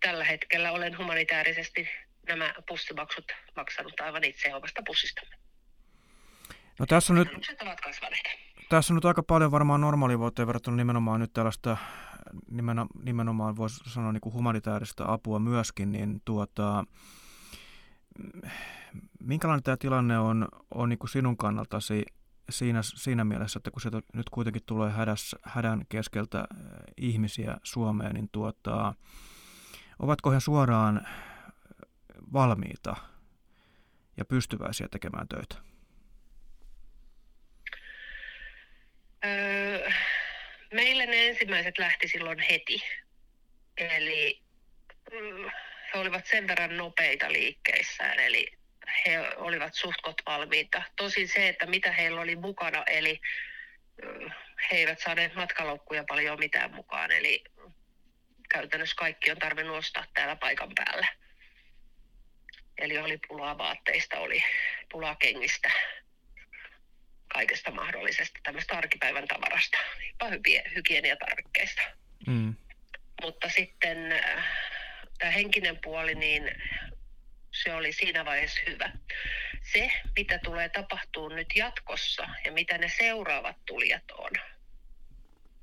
tällä 0.00 0.24
hetkellä 0.24 0.72
olen 0.72 0.98
humanitaarisesti 0.98 1.88
nämä 2.28 2.54
pussimaksut 2.68 3.32
maksanut 3.56 4.00
aivan 4.00 4.24
itse 4.24 4.54
omasta 4.54 4.82
pussistamme. 4.86 5.36
No 6.78 6.86
tässä 6.86 7.12
on 7.12 7.18
nyt, 7.18 7.28
ovat 7.62 7.80
kasvaneet. 7.80 8.26
Tässä 8.68 8.92
on 8.92 8.94
nyt 8.94 9.04
aika 9.04 9.22
paljon 9.22 9.50
varmaan 9.50 9.80
normaalivuoteen 9.80 10.46
verrattuna 10.46 10.76
nimenomaan 10.76 11.20
nyt 11.20 11.32
tällaista 11.32 11.76
nimenomaan 13.04 13.56
voisi 13.56 13.76
sanoa 13.86 14.12
niin 14.12 14.20
kuin 14.20 14.32
humanitaarista 14.32 15.04
apua 15.12 15.38
myöskin, 15.38 15.92
niin 15.92 16.22
tuota, 16.24 16.84
minkälainen 19.20 19.62
tämä 19.62 19.76
tilanne 19.76 20.18
on, 20.18 20.48
on 20.70 20.88
niin 20.88 20.98
kuin 20.98 21.10
sinun 21.10 21.36
kannaltasi 21.36 22.04
siinä, 22.50 22.82
siinä 22.82 23.24
mielessä, 23.24 23.58
että 23.58 23.70
kun 23.70 23.80
sieltä 23.80 24.00
nyt 24.12 24.30
kuitenkin 24.30 24.62
tulee 24.66 24.90
hädäs, 24.90 25.36
hädän 25.42 25.86
keskeltä 25.88 26.38
äh, 26.38 26.46
ihmisiä 26.96 27.56
Suomeen, 27.62 28.14
niin 28.14 28.28
tuota, 28.32 28.94
ovatko 29.98 30.30
he 30.30 30.40
suoraan 30.40 31.06
valmiita 32.32 32.96
ja 34.16 34.24
pystyväisiä 34.24 34.88
tekemään 34.88 35.28
töitä? 35.28 35.54
Öö, 39.24 39.90
meille 40.74 41.06
ne 41.06 41.28
ensimmäiset 41.28 41.78
lähti 41.78 42.08
silloin 42.08 42.38
heti. 42.38 42.82
Eli 43.76 44.42
mm, 45.12 45.50
he 45.94 45.98
olivat 45.98 46.26
sen 46.26 46.48
verran 46.48 46.76
nopeita 46.76 47.32
liikkeissään, 47.32 48.18
eli 48.18 48.46
he 49.06 49.28
olivat 49.36 49.74
suhtkot 49.74 50.16
valmiita. 50.26 50.82
Tosin 50.96 51.28
se, 51.28 51.48
että 51.48 51.66
mitä 51.66 51.92
heillä 51.92 52.20
oli 52.20 52.36
mukana, 52.36 52.84
eli 52.86 53.20
he 54.70 54.76
eivät 54.76 54.98
saaneet 54.98 55.34
matkalaukkuja 55.34 56.04
paljon 56.08 56.38
mitään 56.38 56.74
mukaan, 56.74 57.12
eli 57.12 57.44
käytännössä 58.48 58.96
kaikki 58.96 59.30
on 59.30 59.38
tarvinnut 59.38 59.76
ostaa 59.76 60.04
täällä 60.14 60.36
paikan 60.36 60.72
päällä. 60.74 61.06
Eli 62.78 62.98
oli 62.98 63.18
pulaa 63.28 63.58
vaatteista, 63.58 64.18
oli 64.18 64.44
pulaa 64.92 65.16
kengistä, 65.16 65.70
kaikesta 67.28 67.70
mahdollisesta 67.70 68.40
tämmöistä 68.42 68.76
arkipäivän 68.76 69.28
tavarasta, 69.28 69.78
hygieniatarvikkeista. 70.74 71.82
Mm. 72.26 72.54
Mutta 73.22 73.48
sitten 73.48 74.22
tämä 75.18 75.30
henkinen 75.30 75.78
puoli, 75.84 76.14
niin 76.14 76.50
se 77.62 77.74
oli 77.74 77.92
siinä 77.92 78.24
vaiheessa 78.24 78.60
hyvä. 78.68 78.92
Se, 79.72 79.90
mitä 80.16 80.38
tulee 80.38 80.68
tapahtuu 80.68 81.28
nyt 81.28 81.48
jatkossa 81.54 82.28
ja 82.44 82.52
mitä 82.52 82.78
ne 82.78 82.88
seuraavat 82.88 83.56
tulijat 83.66 84.10
on, 84.10 84.30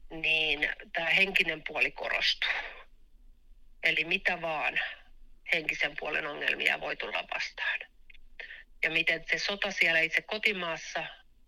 niin 0.09 0.69
tämä 0.93 1.09
henkinen 1.09 1.63
puoli 1.67 1.91
korostuu. 1.91 2.51
Eli 3.83 4.03
mitä 4.03 4.41
vaan 4.41 4.79
henkisen 5.53 5.93
puolen 5.99 6.27
ongelmia 6.27 6.79
voi 6.79 6.95
tulla 6.95 7.23
vastaan. 7.35 7.79
Ja 8.83 8.89
miten 8.89 9.23
se 9.31 9.39
sota 9.39 9.71
siellä 9.71 9.99
itse 9.99 10.21
kotimaassa 10.21 11.05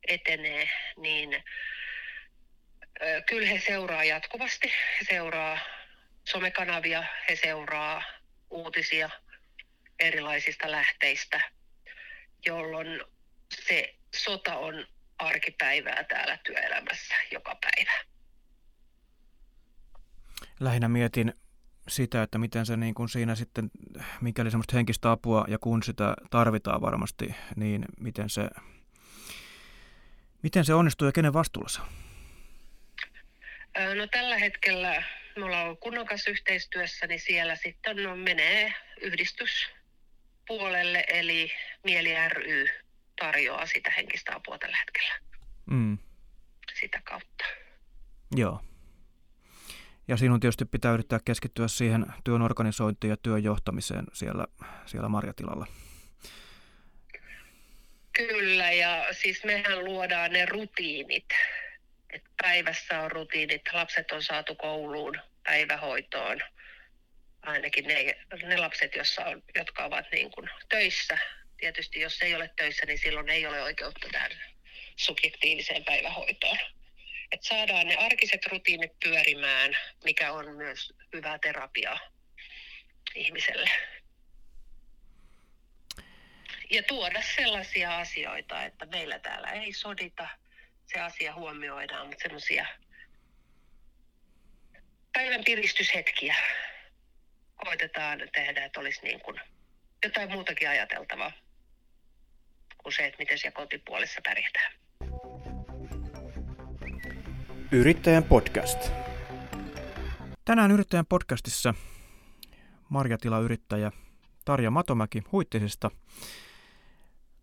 etenee, 0.08 0.70
niin 0.98 1.44
kyllä 3.26 3.48
he 3.48 3.60
seuraa 3.60 4.04
jatkuvasti. 4.04 4.68
He 4.68 5.06
seuraa 5.10 5.60
somekanavia, 6.30 7.04
he 7.30 7.36
seuraa 7.36 8.04
uutisia 8.50 9.10
erilaisista 10.00 10.72
lähteistä, 10.72 11.42
jolloin 12.46 13.02
se 13.66 13.96
sota 14.16 14.58
on 14.58 14.88
arkipäivää 15.18 16.04
täällä 16.04 16.38
työelämässä 16.38 17.16
joka 17.32 17.56
päivä. 17.62 17.92
lähinnä 20.60 20.90
mietin 20.90 21.34
sitä, 21.88 22.24
että 22.24 22.38
miten 22.38 22.66
se 22.66 22.78
niin 22.78 22.94
kuin 22.94 23.10
siinä 23.10 23.36
sitten, 23.36 23.72
mikäli 24.22 24.52
semmoista 24.52 24.76
henkistä 24.76 25.12
apua 25.12 25.46
ja 25.48 25.58
kun 25.58 25.84
sitä 25.84 26.16
tarvitaan 26.30 26.82
varmasti, 26.82 27.36
niin 27.56 27.86
miten 28.00 28.30
se, 28.30 28.50
miten 30.44 30.66
se 30.66 30.74
onnistuu 30.74 31.08
ja 31.08 31.12
kenen 31.12 31.34
vastuulla 31.34 31.70
se 31.70 31.82
on? 31.82 31.88
No 33.98 34.08
tällä 34.08 34.38
hetkellä 34.38 35.04
me 35.36 35.46
ollaan 35.46 35.66
ollut 35.66 36.08
kanssa 36.08 36.32
yhteistyössä, 36.32 37.08
niin 37.08 37.20
siellä 37.20 37.56
sitten 37.56 38.04
no, 38.04 38.16
menee 38.16 38.74
yhdistyspuolelle, 40.44 41.04
eli 41.08 41.52
Mieli 41.84 42.30
ry 42.30 42.66
tarjoaa 43.20 43.66
sitä 43.66 43.92
henkistä 43.92 44.36
apua 44.36 44.58
tällä 44.58 44.78
hetkellä. 44.78 45.14
Mm. 45.66 45.98
Sitä 46.80 47.02
kautta. 47.04 47.46
Joo. 48.36 48.62
Ja 50.08 50.18
sinun 50.18 50.40
tietysti 50.40 50.66
pitää 50.66 50.94
yrittää 50.94 51.20
keskittyä 51.26 51.68
siihen 51.68 52.06
työn 52.24 52.42
organisointiin 52.42 53.10
ja 53.10 53.18
työn 53.18 53.44
johtamiseen 53.44 54.06
siellä, 54.14 54.46
siellä 54.86 55.10
marjatilalla. 55.10 55.68
Kyllä, 58.14 58.72
ja 58.72 59.06
siis 59.12 59.44
mehän 59.44 59.86
luodaan 59.86 60.32
ne 60.32 60.46
rutiinit. 60.46 61.26
Et 62.10 62.24
päivässä 62.42 63.00
on 63.00 63.12
rutiinit, 63.12 63.62
lapset 63.74 64.12
on 64.12 64.24
saatu 64.24 64.56
kouluun, 64.56 65.16
päivähoitoon. 65.44 66.40
Ainakin 67.44 67.88
ne, 67.88 68.16
ne 68.44 68.58
lapset, 68.58 68.96
jossa 68.96 69.26
on, 69.26 69.44
jotka 69.56 69.86
ovat 69.86 70.06
niin 70.12 70.32
kuin 70.32 70.50
töissä. 70.70 71.18
Tietysti 71.58 72.00
jos 72.00 72.22
ei 72.22 72.36
ole 72.36 72.50
töissä, 72.56 72.86
niin 72.86 73.00
silloin 73.00 73.30
ei 73.30 73.48
ole 73.48 73.62
oikeutta 73.62 74.08
tähän 74.12 74.32
subjektiiviseen 74.96 75.86
päivähoitoon 75.86 76.58
että 77.34 77.48
saadaan 77.48 77.88
ne 77.88 77.96
arkiset 77.96 78.46
rutiinit 78.46 79.00
pyörimään, 79.04 79.78
mikä 80.04 80.32
on 80.32 80.56
myös 80.56 80.94
hyvä 81.14 81.40
terapia 81.40 81.98
ihmiselle. 83.16 83.70
Ja 86.72 86.84
tuoda 86.84 87.22
sellaisia 87.22 87.98
asioita, 87.98 88.64
että 88.64 88.86
meillä 88.86 89.20
täällä 89.20 89.52
ei 89.52 89.74
sodita, 89.74 90.28
se 90.86 91.00
asia 91.00 91.34
huomioidaan, 91.34 92.08
mutta 92.08 92.22
semmoisia 92.22 92.66
päivän 95.14 95.44
piristyshetkiä 95.44 96.36
koitetaan 97.65 98.20
tehdä, 98.34 98.65
että 98.65 98.79
olisi 98.79 99.01
niin 99.03 99.20
kuin 99.22 99.39
jotain 100.03 100.32
muutakin 100.32 100.70
ajateltavaa 100.70 101.32
kuin 102.77 102.93
se, 102.93 103.05
että 103.05 103.17
miten 103.20 103.38
siellä 103.38 103.55
kotipuolessa 103.55 104.22
pärjätään. 104.24 104.74
Yrittäjän 107.72 108.24
podcast. 108.24 108.91
Tänään 110.46 110.72
Yrittäjän 110.72 111.05
podcastissa 111.05 111.74
marjatilayrittäjä 112.89 113.91
Tarja 114.46 114.72
Matomäki 114.72 115.22
Huittisesta. 115.32 115.91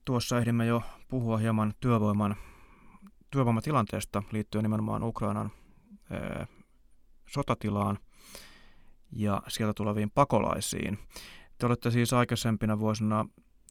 Tuossa 0.05 0.39
ehdimme 0.39 0.67
jo 0.67 0.83
puhua 1.09 1.39
hieman 1.39 1.75
työvoiman, 1.81 2.37
työvoimatilanteesta 3.31 4.23
liittyen 4.33 4.63
nimenomaan 4.63 5.03
Ukrainan 5.03 5.51
ää, 6.11 6.47
sotatilaan 7.29 7.99
ja 9.13 9.43
sieltä 9.49 9.75
tuleviin 9.75 10.11
pakolaisiin. 10.11 10.99
Te 11.59 11.67
olette 11.67 11.91
siis 11.91 12.13
aikaisempina 12.13 12.79
vuosina 12.79 13.17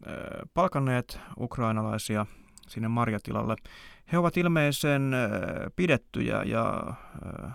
ää, 0.06 0.16
palkanneet 0.54 1.20
ukrainalaisia 1.40 2.26
sinne 2.68 2.88
marjatilalle. 2.88 3.56
He 4.12 4.18
ovat 4.18 4.38
ilmeisen 4.38 5.14
äh, 5.14 5.30
pidettyjä 5.76 6.44
ja 6.46 6.84
äh, 6.88 7.52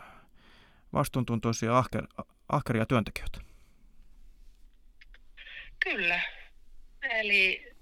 vastuuntuntoisia 0.92 1.78
ahker, 1.78 2.06
ahkeria 2.48 2.86
työntekijöitä. 2.86 3.40
Kyllä. 5.84 6.20
Eli 7.02 7.75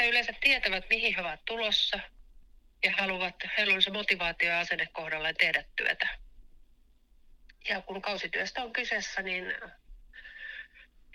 he 0.00 0.08
yleensä 0.08 0.32
tietävät, 0.40 0.84
mihin 0.90 1.14
he 1.14 1.20
ovat 1.20 1.44
tulossa 1.44 2.00
ja 2.84 2.92
haluavat, 2.98 3.34
heillä 3.58 3.74
on 3.74 3.82
se 3.82 3.90
motivaatio 3.90 4.48
ja 4.48 4.60
asenne 4.60 4.86
kohdalleen 4.92 5.34
tehdä 5.38 5.64
työtä. 5.76 6.08
Ja 7.68 7.80
kun 7.80 8.02
kausityöstä 8.02 8.62
on 8.62 8.72
kyseessä, 8.72 9.22
niin 9.22 9.44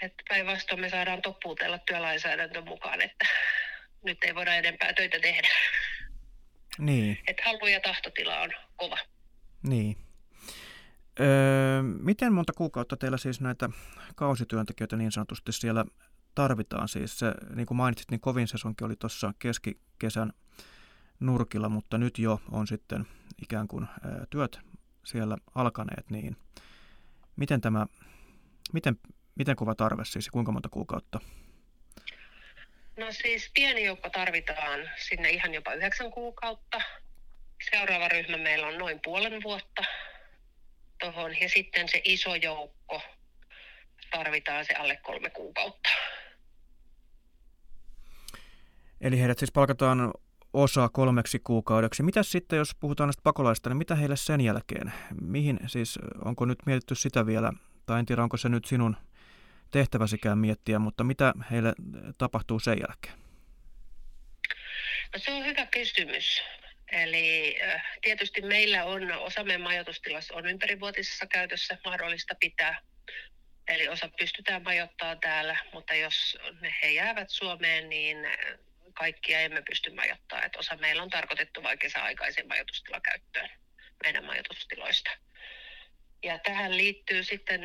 että 0.01 0.23
päinvastoin 0.29 0.81
me 0.81 0.89
saadaan 0.89 1.21
toppuutella 1.21 1.77
työlainsäädäntö 1.77 2.61
mukaan, 2.61 3.01
että 3.01 3.25
nyt 4.03 4.23
ei 4.23 4.35
voida 4.35 4.55
enempää 4.55 4.93
töitä 4.93 5.19
tehdä. 5.19 5.47
Niin. 6.77 7.17
Että 7.27 7.43
halu 7.45 7.67
ja 7.67 7.79
tahtotila 7.79 8.41
on 8.41 8.51
kova. 8.75 8.97
Niin. 9.63 9.97
Öö, 11.19 11.81
miten 11.83 12.33
monta 12.33 12.53
kuukautta 12.53 12.97
teillä 12.97 13.17
siis 13.17 13.41
näitä 13.41 13.69
kausityöntekijöitä 14.15 14.95
niin 14.95 15.11
sanotusti 15.11 15.51
siellä 15.51 15.85
tarvitaan? 16.35 16.87
Siis 16.87 17.19
se, 17.19 17.31
niin 17.55 17.65
kuin 17.65 17.77
mainitsit, 17.77 18.11
niin 18.11 18.21
kovin 18.21 18.47
sesonki 18.47 18.83
oli 18.83 18.95
tuossa 18.95 19.33
keskikesän 19.39 20.33
nurkilla, 21.19 21.69
mutta 21.69 21.97
nyt 21.97 22.19
jo 22.19 22.41
on 22.51 22.67
sitten 22.67 23.07
ikään 23.41 23.67
kuin 23.67 23.83
ö, 23.83 24.25
työt 24.29 24.59
siellä 25.05 25.37
alkaneet, 25.55 26.09
niin 26.09 26.37
miten 27.35 27.61
tämä, 27.61 27.85
miten, 28.73 28.99
miten 29.35 29.55
kova 29.55 29.75
tarve 29.75 30.05
siis, 30.05 30.29
kuinka 30.29 30.51
monta 30.51 30.69
kuukautta 30.69 31.19
No 32.97 33.11
siis 33.11 33.51
pieni 33.53 33.83
joukko 33.83 34.09
tarvitaan 34.09 34.89
sinne 34.97 35.29
ihan 35.29 35.53
jopa 35.53 35.73
yhdeksän 35.73 36.11
kuukautta. 36.11 36.81
Seuraava 37.71 38.07
ryhmä 38.07 38.37
meillä 38.37 38.67
on 38.67 38.77
noin 38.77 38.99
puolen 39.03 39.43
vuotta 39.43 39.83
tuohon 40.99 41.41
ja 41.41 41.49
sitten 41.49 41.89
se 41.89 42.01
iso 42.03 42.35
joukko 42.35 43.01
tarvitaan 44.11 44.65
se 44.65 44.73
alle 44.73 44.95
kolme 44.95 45.29
kuukautta. 45.29 45.89
Eli 49.01 49.19
heidät 49.19 49.39
siis 49.39 49.51
palkataan 49.51 50.13
osa 50.55 50.89
kolmeksi 50.89 51.39
kuukaudeksi. 51.39 52.03
Mitä 52.03 52.23
sitten, 52.23 52.57
jos 52.57 52.75
puhutaan 52.79 53.07
näistä 53.07 53.21
pakolaista, 53.23 53.69
niin 53.69 53.77
mitä 53.77 53.95
heille 53.95 54.15
sen 54.15 54.41
jälkeen? 54.41 54.93
Mihin 55.21 55.59
siis, 55.67 55.99
onko 56.25 56.45
nyt 56.45 56.59
mietitty 56.65 56.95
sitä 56.95 57.25
vielä, 57.25 57.53
tai 57.85 57.99
en 57.99 58.05
tiedä, 58.05 58.23
onko 58.23 58.37
se 58.37 58.49
nyt 58.49 58.65
sinun 58.65 58.97
tehtäväsikään 59.71 60.37
miettiä, 60.37 60.79
mutta 60.79 61.03
mitä 61.03 61.33
heille 61.51 61.73
tapahtuu 62.17 62.59
sen 62.59 62.77
jälkeen? 62.87 63.13
No 65.13 65.19
se 65.19 65.31
on 65.31 65.45
hyvä 65.45 65.65
kysymys. 65.65 66.41
Eli 66.91 67.57
tietysti 68.01 68.41
meillä 68.41 68.85
on 68.85 69.11
osa 69.11 69.43
meidän 69.43 69.61
majoitustilassa 69.61 70.35
on 70.35 70.47
ympärivuotisessa 70.47 71.25
käytössä 71.25 71.77
mahdollista 71.85 72.35
pitää. 72.39 72.81
Eli 73.67 73.87
osa 73.87 74.09
pystytään 74.19 74.63
majoittamaan 74.63 75.19
täällä, 75.19 75.57
mutta 75.73 75.93
jos 75.93 76.37
he 76.83 76.91
jäävät 76.91 77.29
Suomeen, 77.29 77.89
niin 77.89 78.17
kaikkia 78.97 79.39
emme 79.39 79.61
pysty 79.61 79.93
majoittamaan. 79.93 80.45
Että 80.45 80.59
osa 80.59 80.75
meillä 80.75 81.03
on 81.03 81.09
tarkoitettu 81.09 81.63
vain 81.63 81.79
kesäaikaisen 81.79 82.47
majoitustilakäyttöön 82.47 83.49
meidän 84.03 84.25
majoitustiloista. 84.25 85.09
Ja 86.23 86.39
tähän 86.39 86.77
liittyy 86.77 87.23
sitten, 87.23 87.63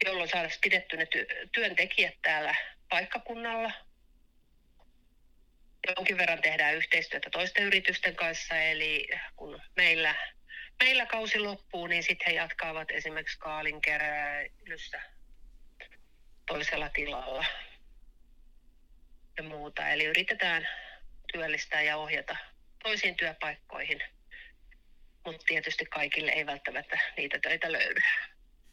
jolloin 0.04 0.28
saataisiin 0.28 0.60
pidetty 0.60 0.96
ne 0.96 1.04
ty- 1.04 1.48
työntekijät 1.52 2.14
täällä 2.22 2.54
paikkakunnalla. 2.88 3.72
Jonkin 5.96 6.18
verran 6.18 6.42
tehdään 6.42 6.74
yhteistyötä 6.74 7.30
toisten 7.30 7.64
yritysten 7.64 8.16
kanssa, 8.16 8.56
eli 8.56 9.08
kun 9.36 9.62
meillä, 9.76 10.14
meillä 10.82 11.06
kausi 11.06 11.38
loppuu, 11.38 11.86
niin 11.86 12.02
sitten 12.02 12.26
he 12.26 12.32
jatkavat 12.32 12.90
esimerkiksi 12.90 13.38
kaalinkeräilyssä 13.38 15.00
toisella 16.46 16.88
tilalla 16.88 17.44
ja 19.36 19.42
muuta. 19.42 19.88
Eli 19.88 20.04
yritetään 20.04 20.68
työllistää 21.32 21.82
ja 21.82 21.96
ohjata 21.96 22.36
toisiin 22.82 23.16
työpaikkoihin, 23.16 24.02
mutta 25.26 25.44
tietysti 25.46 25.84
kaikille 25.84 26.30
ei 26.30 26.46
välttämättä 26.46 26.98
niitä 27.16 27.38
töitä 27.38 27.72
löydy. 27.72 28.00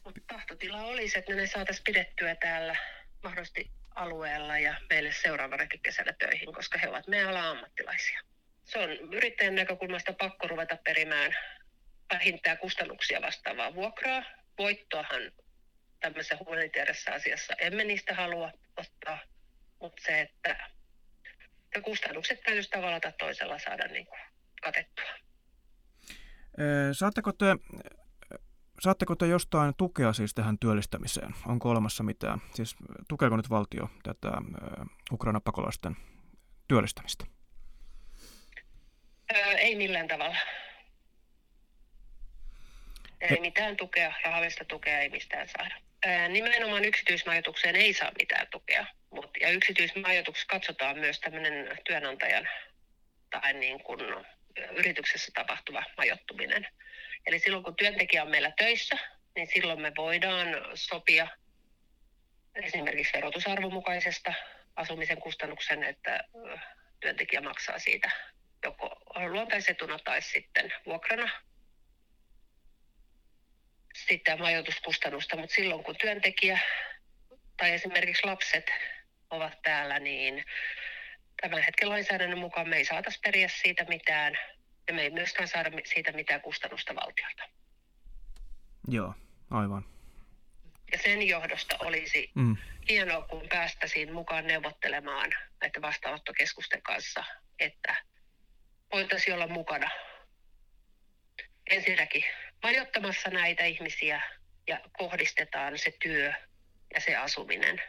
Mutta 0.04 0.20
tahtotila 0.26 0.82
olisi, 0.82 1.18
että 1.18 1.34
ne 1.34 1.46
saataisiin 1.46 1.84
pidettyä 1.84 2.34
täällä 2.34 2.76
mahdollisesti 3.22 3.70
alueella 3.94 4.58
ja 4.58 4.80
meille 4.90 5.12
seuraavanakin 5.12 5.80
kesänä 5.82 6.12
töihin, 6.12 6.52
koska 6.54 6.78
he 6.78 6.88
ovat 6.88 7.08
meidän 7.08 7.28
ala 7.28 7.50
ammattilaisia. 7.50 8.20
se 8.64 8.78
on 8.78 8.90
yrittäjän 8.90 9.54
näkökulmasta 9.54 10.12
pakko 10.12 10.48
ruveta 10.48 10.76
perimään 10.84 11.36
vähintään 12.12 12.58
kustannuksia 12.58 13.22
vastaavaa 13.22 13.74
vuokraa. 13.74 14.22
Voittoahan 14.58 15.32
tämmöisessä 16.00 16.36
humanitaarisessa 16.40 17.12
asiassa 17.12 17.54
emme 17.58 17.84
niistä 17.84 18.14
halua 18.14 18.52
ottaa, 18.76 19.18
mutta 19.80 20.02
se, 20.06 20.20
että 20.20 20.70
kustannukset 21.82 22.40
täytyisi 22.40 22.70
tavalla 22.70 23.00
tai 23.00 23.12
toisella 23.18 23.58
saada 23.58 23.88
niin 23.88 24.06
kuin 24.06 24.20
katettua. 24.62 25.10
Saatteko 26.92 27.32
te, 27.32 27.46
saatteko 28.80 29.16
te 29.16 29.26
jostain 29.26 29.74
tukea 29.78 30.12
siis 30.12 30.34
tähän 30.34 30.58
työllistämiseen? 30.58 31.34
Onko 31.46 31.70
olemassa 31.70 32.02
mitään? 32.02 32.38
Siis 32.54 32.76
tukeeko 33.08 33.36
nyt 33.36 33.50
valtio 33.50 33.90
tätä 34.02 34.28
Ukraina 35.12 35.40
pakolaisten 35.40 35.96
työllistämistä? 36.68 37.24
Ei 39.58 39.74
millään 39.74 40.08
tavalla. 40.08 40.36
Ei 43.30 43.40
mitään 43.40 43.76
tukea, 43.76 44.12
rahallista 44.24 44.64
tukea 44.64 44.98
ei 45.00 45.08
mistään 45.08 45.48
saada. 45.48 45.74
Nimenomaan 46.28 46.84
yksityismajoitukseen 46.84 47.76
ei 47.76 47.92
saa 47.92 48.12
mitään 48.18 48.46
tukea. 48.50 48.86
Mut, 49.10 49.30
ja 49.40 49.50
yksityismajoituksessa 49.50 50.48
katsotaan 50.48 50.98
myös 50.98 51.20
tämmöinen 51.20 51.78
työnantajan 51.84 52.48
tai 53.30 53.52
niin 53.52 53.82
kuin 53.82 54.00
yrityksessä 54.70 55.32
tapahtuva 55.34 55.82
majoittuminen. 55.96 56.68
Eli 57.26 57.38
silloin 57.38 57.64
kun 57.64 57.76
työntekijä 57.76 58.22
on 58.22 58.30
meillä 58.30 58.52
töissä, 58.58 58.98
niin 59.36 59.46
silloin 59.46 59.80
me 59.80 59.92
voidaan 59.96 60.48
sopia 60.74 61.28
esimerkiksi 62.54 63.12
verotusarvon 63.12 63.72
mukaisesta 63.72 64.34
asumisen 64.76 65.20
kustannuksen, 65.20 65.82
että 65.82 66.24
työntekijä 67.00 67.40
maksaa 67.40 67.78
siitä 67.78 68.10
joko 68.64 68.96
luontaisetuna 69.28 69.98
tai 69.98 70.22
sitten 70.22 70.72
vuokrana 70.86 71.30
sitä 73.94 74.36
majoituskustannusta, 74.36 75.36
mutta 75.36 75.54
silloin 75.54 75.84
kun 75.84 75.96
työntekijä 75.96 76.58
tai 77.56 77.72
esimerkiksi 77.72 78.26
lapset 78.26 78.70
ovat 79.30 79.62
täällä, 79.62 79.98
niin 79.98 80.44
tämän 81.40 81.62
hetken 81.62 81.88
lainsäädännön 81.88 82.38
mukaan 82.38 82.68
me 82.68 82.76
ei 82.76 82.84
saataisi 82.84 83.20
periä 83.24 83.48
siitä 83.48 83.84
mitään 83.88 84.38
ja 84.88 84.94
me 84.94 85.02
ei 85.02 85.10
myöskään 85.10 85.48
saada 85.48 85.70
siitä 85.84 86.12
mitään 86.12 86.40
kustannusta 86.40 86.94
valtiolta. 86.94 87.42
Joo, 88.88 89.14
aivan. 89.50 89.84
Ja 90.92 90.98
sen 90.98 91.28
johdosta 91.28 91.76
olisi 91.80 92.30
mm. 92.34 92.56
hienoa, 92.88 93.26
kun 93.26 93.46
päästäisiin 93.48 94.12
mukaan 94.12 94.46
neuvottelemaan 94.46 95.30
näiden 95.60 95.82
vastaanottokeskusten 95.82 96.82
kanssa, 96.82 97.24
että 97.58 97.96
voitaisiin 98.92 99.34
olla 99.34 99.46
mukana 99.46 99.90
ensinnäkin 101.70 102.24
majoittamassa 102.62 103.30
näitä 103.30 103.64
ihmisiä 103.64 104.22
ja 104.66 104.80
kohdistetaan 104.98 105.78
se 105.78 105.94
työ 106.02 106.32
ja 106.94 107.00
se 107.00 107.16
asuminen 107.16 107.80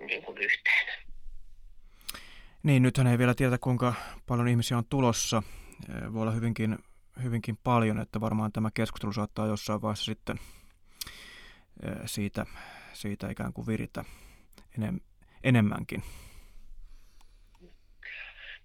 niin 0.00 0.22
kuin 0.22 0.38
yhteen. 0.38 0.86
Niin, 2.62 2.82
nythän 2.82 3.06
ei 3.06 3.18
vielä 3.18 3.34
tiedä, 3.34 3.58
kuinka 3.58 3.94
paljon 4.26 4.48
ihmisiä 4.48 4.78
on 4.78 4.84
tulossa. 4.84 5.42
Voi 6.12 6.22
olla 6.22 6.32
hyvinkin, 6.32 6.78
hyvinkin 7.22 7.56
paljon, 7.56 8.00
että 8.00 8.20
varmaan 8.20 8.52
tämä 8.52 8.70
keskustelu 8.74 9.12
saattaa 9.12 9.46
jossain 9.46 9.82
vaiheessa 9.82 10.04
sitten 10.04 10.36
siitä, 12.06 12.46
siitä 12.92 13.30
ikään 13.30 13.52
kuin 13.52 13.66
viritä 13.66 14.04
enem, 14.78 15.00
enemmänkin. 15.42 16.02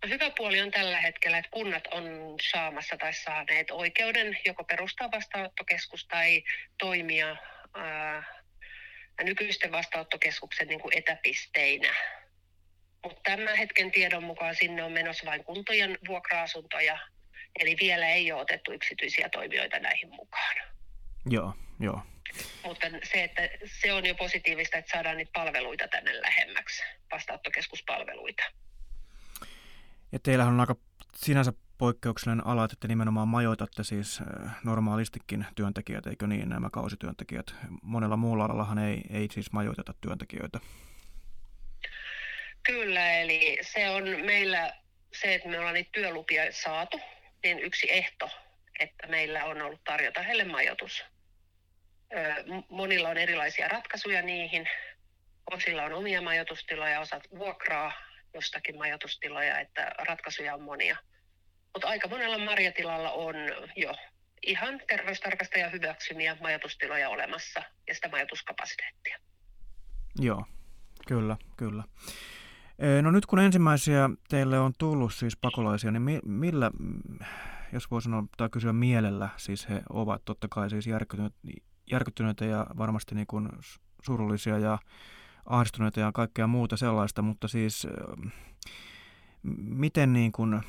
Hyvä 0.10 0.32
puoli 0.38 0.62
on 0.62 0.72
tällä 0.72 1.02
hetkellä, 1.02 1.38
että 1.38 1.52
kunnat 1.52 1.88
on 1.88 2.36
saamassa 2.52 2.98
tai 2.98 3.14
saaneet 3.14 3.72
oikeuden 3.72 4.38
joko 4.46 4.64
perustaa 4.64 5.12
vastaanottokeskus 5.12 6.06
tai 6.06 6.44
toimia 6.78 7.36
ää, 7.74 8.24
nykyisten 9.24 9.72
vastaanottokeskuksen 9.72 10.68
niin 10.68 10.80
kuin 10.80 10.98
etäpisteinä. 10.98 11.94
Mutta 13.04 13.22
tämän 13.24 13.58
hetken 13.58 13.92
tiedon 13.92 14.24
mukaan 14.24 14.56
sinne 14.56 14.84
on 14.84 14.92
menossa 14.92 15.26
vain 15.26 15.44
kuntojen 15.44 15.98
vuokra-asuntoja, 16.08 17.00
eli 17.60 17.76
vielä 17.82 18.10
ei 18.10 18.32
ole 18.32 18.42
otettu 18.42 18.72
yksityisiä 18.74 19.30
toimijoita 19.30 19.80
näihin 19.80 20.10
mukaan. 20.10 20.56
Joo, 21.30 21.54
joo. 21.80 22.02
Mutta 22.64 22.88
se, 23.04 23.24
että 23.24 23.50
se 23.82 23.94
on 23.94 24.06
jo 24.06 24.16
positiivista, 24.16 24.78
että 24.78 24.92
saadaan 24.92 25.18
niitä 25.18 25.32
palveluita 25.34 25.88
tänne 25.88 26.22
lähemmäksi, 26.22 26.84
vastaanottokeskuspalveluita. 27.12 28.44
Ja 30.12 30.20
teillähän 30.24 30.54
on 30.54 30.60
aika 30.60 30.76
sinänsä 31.16 31.54
poikkeuksellinen 31.78 32.48
ala, 32.48 32.66
että 32.66 32.88
nimenomaan 32.88 33.28
majoitatte 33.28 33.84
siis 33.84 34.20
normaalistikin 34.64 35.46
työntekijät, 35.56 36.08
eikö 36.08 36.28
niin, 36.28 36.50
nämä 36.50 36.70
kausityöntekijät. 36.70 37.56
Monella 37.82 38.18
muulla 38.18 38.46
alallahan 38.46 38.78
ei, 38.78 39.02
ei 39.10 39.28
siis 39.32 39.52
majoiteta 39.52 39.94
työntekijöitä. 40.02 40.60
Kyllä, 42.64 43.12
eli 43.12 43.58
se 43.62 43.90
on 43.90 44.04
meillä 44.26 44.74
se, 45.14 45.36
että 45.36 45.50
me 45.50 45.60
ollaan 45.60 45.74
niitä 45.74 45.90
työlupia 45.94 46.44
saatu, 46.52 47.02
niin 47.44 47.60
yksi 47.60 47.92
ehto, 47.92 48.30
että 48.80 49.08
meillä 49.08 49.46
on 49.46 49.62
ollut 49.62 49.84
tarjota 49.84 50.22
heille 50.22 50.44
majoitus. 50.44 51.06
Monilla 52.70 53.10
on 53.10 53.18
erilaisia 53.18 53.68
ratkaisuja 53.68 54.22
niihin. 54.22 54.70
Osilla 55.52 55.84
on 55.84 55.94
omia 55.94 56.22
majoitustiloja, 56.22 57.00
osat 57.00 57.24
vuokraa 57.38 57.92
jostakin 58.34 58.78
majoitustiloja, 58.78 59.60
että 59.60 59.92
ratkaisuja 60.08 60.54
on 60.56 60.62
monia. 60.62 60.98
Mutta 61.74 61.88
aika 61.88 62.08
monella 62.08 62.38
marjatilalla 62.38 63.12
on 63.12 63.36
jo 63.76 63.96
ihan 64.46 64.82
terveystarkastaja 64.88 65.70
hyväksymiä 65.70 66.38
majoitustiloja 66.42 67.10
olemassa 67.10 67.64
ja 67.88 67.96
sitä 67.96 68.10
majoituskapasiteettia. 68.10 69.18
Joo, 70.20 70.46
kyllä, 71.08 71.38
kyllä. 71.58 71.84
No 73.02 73.12
nyt 73.12 73.26
kun 73.26 73.40
ensimmäisiä 73.40 74.10
teille 74.30 74.60
on 74.60 74.74
tullut 74.78 75.14
siis 75.14 75.38
pakolaisia, 75.38 75.92
niin 75.92 76.22
millä, 76.26 76.72
jos 77.74 77.92
voi 77.92 78.02
sanoa 78.02 78.24
tai 78.38 78.50
kysyä 78.50 78.74
mielellä, 78.74 79.30
siis 79.38 79.70
he 79.70 79.82
ovat 79.90 80.26
totta 80.26 80.48
kai 80.48 80.70
siis 80.70 80.86
järkyttyneitä 81.92 82.46
ja 82.46 82.68
varmasti 82.78 83.16
niin 83.16 83.28
kuin 83.28 83.50
surullisia 84.02 84.58
ja 84.58 84.78
ahdistuneita 85.46 86.00
ja 86.00 86.12
kaikkea 86.12 86.48
muuta 86.48 86.78
sellaista, 86.78 87.22
mutta 87.22 87.48
siis 87.48 87.88
miten 89.58 90.14
niin 90.14 90.32
kuin, 90.32 90.62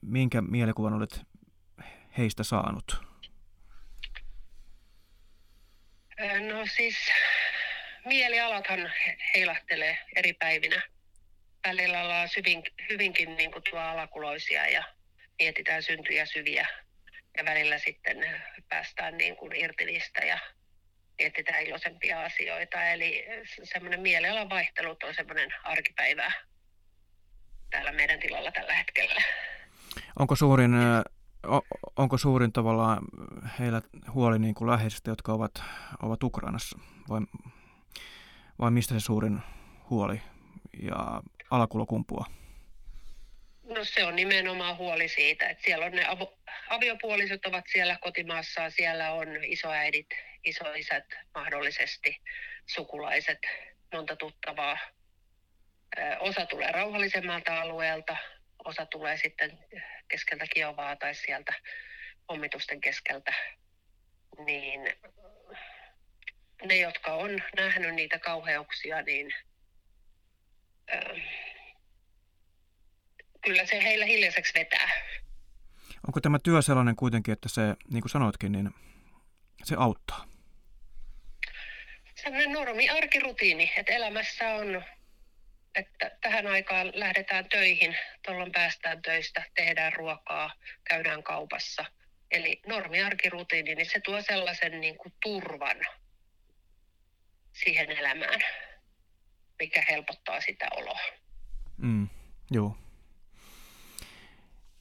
minkä 0.00 0.42
mielikuvan 0.42 0.94
olet 0.94 1.20
heistä 2.18 2.44
saanut? 2.44 3.04
No 6.48 6.66
siis 6.76 6.96
mielialathan 8.04 8.90
heilahtelee 9.34 9.98
eri 10.16 10.32
päivinä. 10.32 10.82
Välillä 11.68 12.02
ollaan 12.02 12.28
hyvin, 12.36 12.62
hyvinkin 12.90 13.36
niin 13.36 13.52
kuin 13.52 13.62
tuo 13.70 13.78
alakuloisia 13.80 14.68
ja 14.68 14.84
mietitään 15.38 15.82
syntyjä 15.82 16.26
syviä. 16.26 16.68
Ja 17.36 17.44
välillä 17.44 17.78
sitten 17.78 18.16
päästään 18.68 19.18
niin 19.18 19.36
kuin 19.36 19.56
irti 19.56 19.84
niistä 19.84 20.20
ja 20.20 20.38
mietitään 21.18 21.62
iloisempia 21.62 22.20
asioita. 22.20 22.84
Eli 22.84 23.26
semmoinen 23.62 24.00
mielialan 24.00 24.50
vaihtelut 24.50 25.02
on 25.02 25.14
semmoinen 25.14 25.50
arkipäivää 25.62 26.32
täällä 27.70 27.92
meidän 27.92 28.20
tilalla 28.20 28.52
tällä 28.52 28.74
hetkellä. 28.74 29.22
Onko 30.18 30.36
suurin, 30.36 30.72
onko 31.96 32.18
suurin 32.18 32.52
tavallaan 32.52 32.98
heillä 33.58 33.82
huoli 34.14 34.38
niin 34.38 34.54
kuin 34.54 34.70
läheisistä, 34.70 35.10
jotka 35.10 35.32
ovat, 35.32 35.62
ovat 36.02 36.22
Ukrainassa? 36.22 36.78
Vai, 37.08 37.20
vai 38.58 38.70
mistä 38.70 38.94
se 38.94 39.00
suurin 39.00 39.38
huoli 39.90 40.22
ja 40.82 41.22
alakulo 41.50 41.86
kumpuaa? 41.86 42.26
No 43.62 43.84
se 43.84 44.04
on 44.04 44.16
nimenomaan 44.16 44.76
huoli 44.76 45.08
siitä, 45.08 45.48
että 45.48 45.64
siellä 45.64 45.86
on 45.86 45.92
ne 45.92 46.06
avo, 46.06 46.38
aviopuolisot 46.70 47.46
ovat 47.46 47.64
siellä 47.72 47.98
kotimaassaan, 48.00 48.70
siellä 48.70 49.12
on 49.12 49.28
isoäidit, 49.44 50.06
isoisät, 50.44 51.04
mahdollisesti 51.34 52.20
sukulaiset, 52.66 53.38
monta 53.92 54.16
tuttavaa. 54.16 54.78
Osa 56.20 56.46
tulee 56.46 56.72
rauhallisemmalta 56.72 57.60
alueelta, 57.60 58.16
osa 58.64 58.86
tulee 58.86 59.16
sitten 59.16 59.58
keskeltä 60.08 60.44
Kiovaa 60.54 60.96
tai 60.96 61.14
sieltä 61.14 61.54
ommitusten 62.28 62.80
keskeltä. 62.80 63.32
Niin 64.46 64.80
ne, 66.64 66.76
jotka 66.76 67.14
on 67.14 67.42
nähnyt 67.56 67.94
niitä 67.94 68.18
kauheuksia, 68.18 69.02
niin 69.02 69.34
kyllä 73.44 73.66
se 73.66 73.82
heillä 73.82 74.04
hiljaiseksi 74.04 74.54
vetää. 74.54 74.90
Onko 76.06 76.20
tämä 76.20 76.38
työ 76.38 76.62
sellainen 76.62 76.96
kuitenkin, 76.96 77.32
että 77.32 77.48
se, 77.48 77.62
niin 77.90 78.02
kuin 78.02 78.10
sanoitkin, 78.10 78.52
niin 78.52 78.70
se 79.64 79.74
auttaa? 79.78 80.33
Sellainen 82.24 82.52
normi 82.52 82.90
arkirutiini, 82.90 83.72
että 83.76 83.92
elämässä 83.92 84.54
on 84.54 84.84
että 85.74 86.10
tähän 86.20 86.46
aikaan 86.46 86.92
lähdetään 86.94 87.48
töihin, 87.48 87.96
tuolloin 88.26 88.52
päästään 88.52 89.02
töistä, 89.02 89.44
tehdään 89.54 89.92
ruokaa, 89.92 90.50
käydään 90.88 91.22
kaupassa. 91.22 91.84
Eli 92.30 92.60
normiarkirutiini, 92.66 93.74
niin 93.74 93.90
se 93.90 94.00
tuo 94.00 94.22
sellaisen 94.22 94.80
niin 94.80 94.96
kuin 94.96 95.12
turvan 95.22 95.76
siihen 97.52 97.90
elämään, 97.90 98.40
mikä 99.58 99.84
helpottaa 99.90 100.40
sitä 100.40 100.68
oloa. 100.76 101.00
Mm, 101.76 102.08
joo. 102.50 102.76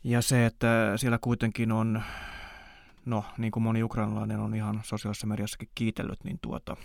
Ja 0.04 0.22
se, 0.22 0.46
että 0.46 0.94
siellä 0.96 1.18
kuitenkin 1.22 1.72
on, 1.72 2.04
no 3.06 3.26
niin 3.38 3.52
kuin 3.52 3.64
moni 3.64 3.84
ukrainalainen 3.84 4.40
on 4.40 4.56
ihan 4.56 4.82
sosiaalisessa 4.84 5.28
mediassakin 5.28 5.70
kiitellyt, 5.76 6.24
niin 6.24 6.40
tuota, 6.42 6.78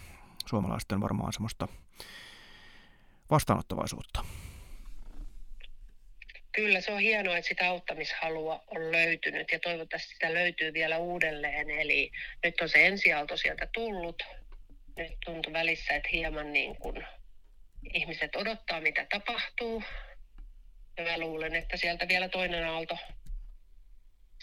suomalaisten 0.49 1.01
varmaan 1.01 1.33
semmoista 1.33 1.69
vastaanottavaisuutta. 3.31 4.25
Kyllä, 6.53 6.81
se 6.81 6.93
on 6.93 7.01
hienoa, 7.01 7.37
että 7.37 7.49
sitä 7.49 7.69
auttamishalua 7.69 8.65
on 8.67 8.93
löytynyt 8.93 9.53
ja 9.53 9.59
toivottavasti 9.59 10.13
sitä 10.13 10.35
löytyy 10.35 10.73
vielä 10.73 10.99
uudelleen. 10.99 11.71
Eli 11.71 12.11
nyt 12.45 12.61
on 12.61 12.69
se 12.69 12.87
ensiaalto 12.87 13.37
sieltä 13.37 13.69
tullut. 13.75 14.23
Nyt 14.97 15.13
tuntuu 15.25 15.53
välissä, 15.53 15.95
että 15.95 16.09
hieman 16.13 16.53
niin 16.53 16.77
kuin 16.77 17.07
ihmiset 17.95 18.37
odottaa, 18.37 18.81
mitä 18.81 19.07
tapahtuu. 19.11 19.83
Ja 20.97 21.05
mä 21.05 21.19
luulen, 21.19 21.55
että 21.55 21.77
sieltä 21.77 22.09
vielä 22.09 22.29
toinen 22.29 22.69
aalto 22.69 22.99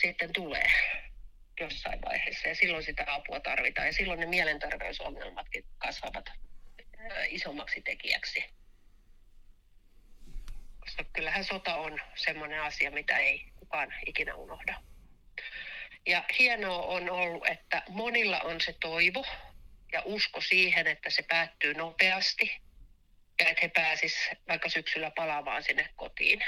sitten 0.02 0.34
tulee 0.34 0.72
jossain 1.60 2.02
vaiheessa 2.06 2.48
ja 2.48 2.56
silloin 2.56 2.84
sitä 2.84 3.06
apua 3.08 3.40
tarvitaan 3.40 3.88
ja 3.88 3.94
silloin 3.94 4.20
ne 4.20 4.26
mielenterveysongelmatkin 4.26 5.66
kasvavat 5.78 6.32
isommaksi 7.30 7.82
tekijäksi. 7.82 8.44
Koska 10.80 11.04
kyllähän 11.04 11.44
sota 11.44 11.76
on 11.76 12.00
semmoinen 12.16 12.62
asia, 12.62 12.92
mitä 12.92 13.18
ei 13.18 13.46
kukaan 13.60 13.94
ikinä 14.06 14.36
unohda. 14.36 14.82
Ja 16.08 16.24
hienoa 16.40 16.86
on 16.86 17.10
ollut, 17.10 17.48
että 17.50 17.84
monilla 17.90 18.40
on 18.40 18.62
se 18.62 18.74
toivo 18.80 19.26
ja 19.92 20.02
usko 20.06 20.42
siihen, 20.42 20.88
että 20.88 21.10
se 21.10 21.24
päättyy 21.24 21.74
nopeasti 21.74 22.62
ja 23.40 23.50
että 23.50 23.62
he 23.62 23.68
pääsisivät 23.68 24.40
vaikka 24.48 24.70
syksyllä 24.70 25.12
palaamaan 25.16 25.64
sinne 25.64 25.90
kotiin. 25.96 26.44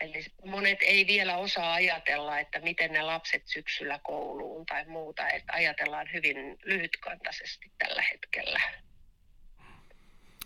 Eli 0.00 0.24
monet 0.44 0.78
ei 0.82 1.06
vielä 1.06 1.36
osaa 1.36 1.72
ajatella, 1.72 2.38
että 2.38 2.60
miten 2.60 2.92
ne 2.92 3.02
lapset 3.02 3.46
syksyllä 3.46 3.98
kouluun 3.98 4.66
tai 4.66 4.84
muuta. 4.84 5.28
Että 5.28 5.52
ajatellaan 5.52 6.08
hyvin 6.12 6.36
lyhytkantaisesti 6.62 7.72
tällä 7.78 8.02
hetkellä. 8.12 8.60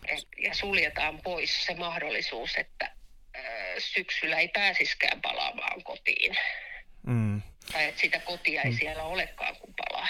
Et, 0.09 0.29
ja 0.39 0.55
suljetaan 0.55 1.21
pois 1.25 1.67
se 1.67 1.75
mahdollisuus, 1.75 2.57
että 2.57 2.95
ö, 3.37 3.41
syksyllä 3.79 4.39
ei 4.39 4.49
pääsiskään 4.49 5.21
palaamaan 5.21 5.83
kotiin. 5.83 6.37
Mm. 7.07 7.43
Tai 7.73 7.85
että 7.85 8.01
sitä 8.01 8.19
kotia 8.19 8.63
ei 8.63 8.71
mm. 8.71 8.77
siellä 8.77 9.03
olekaan, 9.03 9.57
kun 9.57 9.75
palaa. 9.77 10.09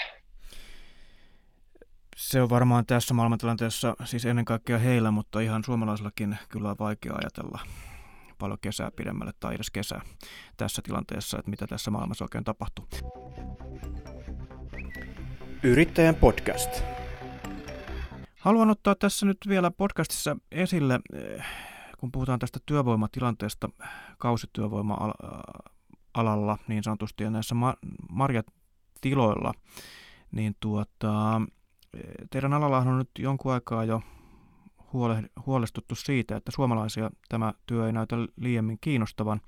Se 2.17 2.41
on 2.41 2.49
varmaan 2.49 2.85
tässä 2.85 3.13
maailmantilanteessa, 3.13 3.95
siis 4.05 4.25
ennen 4.25 4.45
kaikkea 4.45 4.77
heillä, 4.77 5.11
mutta 5.11 5.39
ihan 5.39 5.63
suomalaisillakin 5.63 6.37
kyllä 6.49 6.69
on 6.69 6.75
vaikea 6.79 7.13
ajatella 7.13 7.59
paljon 8.37 8.59
kesää 8.61 8.91
pidemmälle 8.91 9.33
tai 9.39 9.55
edes 9.55 9.71
kesää 9.71 10.01
tässä 10.57 10.81
tilanteessa, 10.81 11.39
että 11.39 11.51
mitä 11.51 11.67
tässä 11.67 11.91
maailmassa 11.91 12.25
oikein 12.25 12.43
tapahtuu. 12.43 12.87
Yrittäjän 15.63 16.15
podcast. 16.15 16.83
Haluan 18.39 18.69
ottaa 18.69 18.95
tässä 18.95 19.25
nyt 19.25 19.37
vielä 19.47 19.71
podcastissa 19.71 20.37
esille, 20.51 20.99
eh, 21.13 21.45
kun 21.97 22.11
puhutaan 22.11 22.39
tästä 22.39 22.59
työvoimatilanteesta 22.65 23.69
kausityövoima-alalla 24.17 26.57
niin 26.67 26.83
sanotusti 26.83 27.23
ja 27.23 27.29
näissä 27.29 27.55
marjatiloilla, 28.11 29.53
niin 30.31 30.55
tuota, 30.59 31.41
eh, 31.93 32.01
teidän 32.31 32.53
alalla 32.53 32.77
on 32.77 32.97
nyt 32.97 33.09
jonkun 33.19 33.53
aikaa 33.53 33.85
jo 33.85 34.01
huolestuttu 35.45 35.95
siitä, 35.95 36.35
että 36.35 36.51
suomalaisia 36.51 37.09
tämä 37.29 37.53
työ 37.65 37.85
ei 37.85 37.93
näytä 37.93 38.15
liiemmin 38.37 38.77
kiinnostavan. 38.81 39.41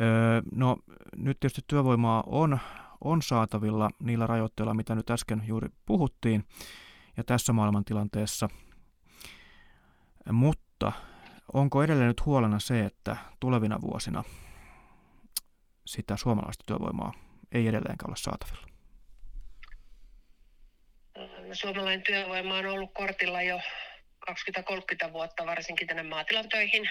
Öö, 0.00 0.42
no 0.52 0.76
nyt 1.16 1.40
tietysti 1.40 1.62
työvoimaa 1.66 2.24
on, 2.26 2.58
on 3.00 3.22
saatavilla 3.22 3.90
niillä 4.02 4.26
rajoitteilla, 4.26 4.74
mitä 4.74 4.94
nyt 4.94 5.10
äsken 5.10 5.42
juuri 5.46 5.68
puhuttiin, 5.86 6.44
ja 7.16 7.24
tässä 7.24 7.52
maailmantilanteessa. 7.52 8.48
Mutta 10.32 10.92
onko 11.52 11.82
edelleen 11.82 12.08
nyt 12.08 12.26
huolena 12.26 12.58
se, 12.58 12.84
että 12.84 13.16
tulevina 13.40 13.80
vuosina 13.80 14.24
sitä 15.86 16.16
suomalaista 16.16 16.64
työvoimaa 16.66 17.12
ei 17.52 17.66
edelleenkään 17.66 18.10
ole 18.10 18.16
saatavilla? 18.16 18.66
Suomalainen 21.52 22.02
työvoima 22.02 22.54
on 22.54 22.66
ollut 22.66 22.90
kortilla 22.94 23.42
jo 23.42 23.60
20-30 24.30 25.12
vuotta 25.12 25.46
varsinkin 25.46 25.86
tänne 25.86 26.02
maatilan 26.02 26.48
töihin. 26.48 26.90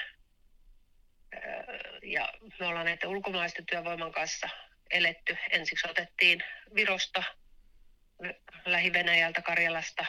Ja 2.04 2.34
me 2.60 2.68
ollaan 2.68 2.86
näiden 2.86 3.10
ulkomaalaisten 3.10 3.66
työvoiman 3.66 4.12
kanssa 4.12 4.50
eletty. 4.92 5.38
Ensiksi 5.52 5.90
otettiin 5.90 6.44
Virosta, 6.76 7.24
Lähi-Venäjältä, 8.66 9.42
Karjalasta 9.42 10.06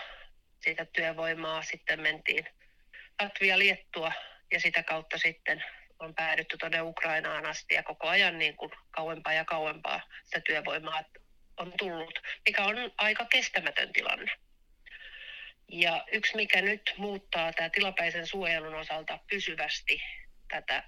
siitä 0.60 0.84
työvoimaa. 0.84 1.62
Sitten 1.62 2.00
mentiin 2.00 2.48
Latvia, 3.22 3.58
Liettua 3.58 4.12
ja 4.52 4.60
sitä 4.60 4.82
kautta 4.82 5.18
sitten 5.18 5.64
on 5.98 6.14
päädytty 6.14 6.56
tuonne 6.58 6.80
Ukrainaan 6.80 7.46
asti 7.46 7.74
ja 7.74 7.82
koko 7.82 8.08
ajan 8.08 8.38
niin 8.38 8.56
kuin 8.56 8.70
kauempaa 8.90 9.32
ja 9.32 9.44
kauempaa 9.44 10.00
sitä 10.24 10.40
työvoimaa 10.40 11.02
on 11.56 11.72
tullut, 11.78 12.18
mikä 12.46 12.64
on 12.64 12.76
aika 12.98 13.24
kestämätön 13.24 13.92
tilanne. 13.92 14.30
Ja 15.68 16.04
yksi, 16.12 16.36
mikä 16.36 16.62
nyt 16.62 16.94
muuttaa 16.96 17.52
tämä 17.52 17.70
tilapäisen 17.70 18.26
suojelun 18.26 18.74
osalta 18.74 19.18
pysyvästi 19.30 20.02
tätä 20.48 20.82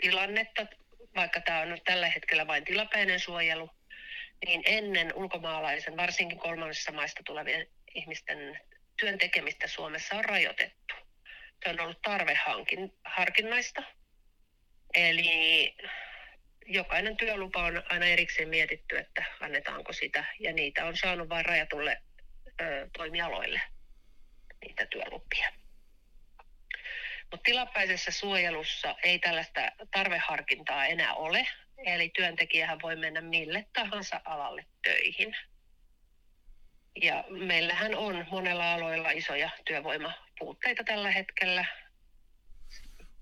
tilannetta, 0.00 0.66
vaikka 1.16 1.40
tämä 1.40 1.60
on 1.60 1.68
nyt 1.68 1.84
tällä 1.84 2.10
hetkellä 2.10 2.46
vain 2.46 2.64
tilapäinen 2.64 3.20
suojelu, 3.20 3.70
niin 4.46 4.62
ennen 4.64 5.14
ulkomaalaisen, 5.14 5.96
varsinkin 5.96 6.38
kolmannessa 6.38 6.92
maista 6.92 7.22
tulevien 7.26 7.66
ihmisten 7.94 8.60
työn 8.96 9.18
tekemistä 9.18 9.66
Suomessa 9.66 10.16
on 10.16 10.24
rajoitettu. 10.24 10.94
Se 11.64 11.70
on 11.70 11.80
ollut 11.80 12.02
tarveharkinnaista. 12.02 13.82
Eli 14.94 15.74
jokainen 16.66 17.16
työlupa 17.16 17.64
on 17.64 17.82
aina 17.88 18.06
erikseen 18.06 18.48
mietitty, 18.48 18.98
että 18.98 19.24
annetaanko 19.40 19.92
sitä, 19.92 20.24
ja 20.38 20.52
niitä 20.52 20.84
on 20.84 20.96
saanut 20.96 21.28
vain 21.28 21.44
rajatulle 21.44 22.02
ö, 22.60 22.88
toimialoille 22.96 23.60
niitä 24.60 24.86
työlupia. 24.86 25.52
Mutta 27.30 27.44
tilapäisessä 27.44 28.10
suojelussa 28.10 28.96
ei 29.02 29.18
tällaista 29.18 29.60
tarveharkintaa 29.90 30.86
enää 30.86 31.14
ole, 31.14 31.46
eli 31.78 32.08
työntekijähän 32.08 32.78
voi 32.82 32.96
mennä 32.96 33.20
mille 33.20 33.66
tahansa 33.72 34.20
alalle 34.24 34.64
töihin. 34.82 35.36
Ja 37.02 37.24
meillähän 37.28 37.94
on 37.94 38.26
monella 38.30 38.74
aloilla 38.74 39.10
isoja 39.10 39.50
työvoimapuutteita 39.64 40.84
tällä 40.84 41.10
hetkellä. 41.10 41.64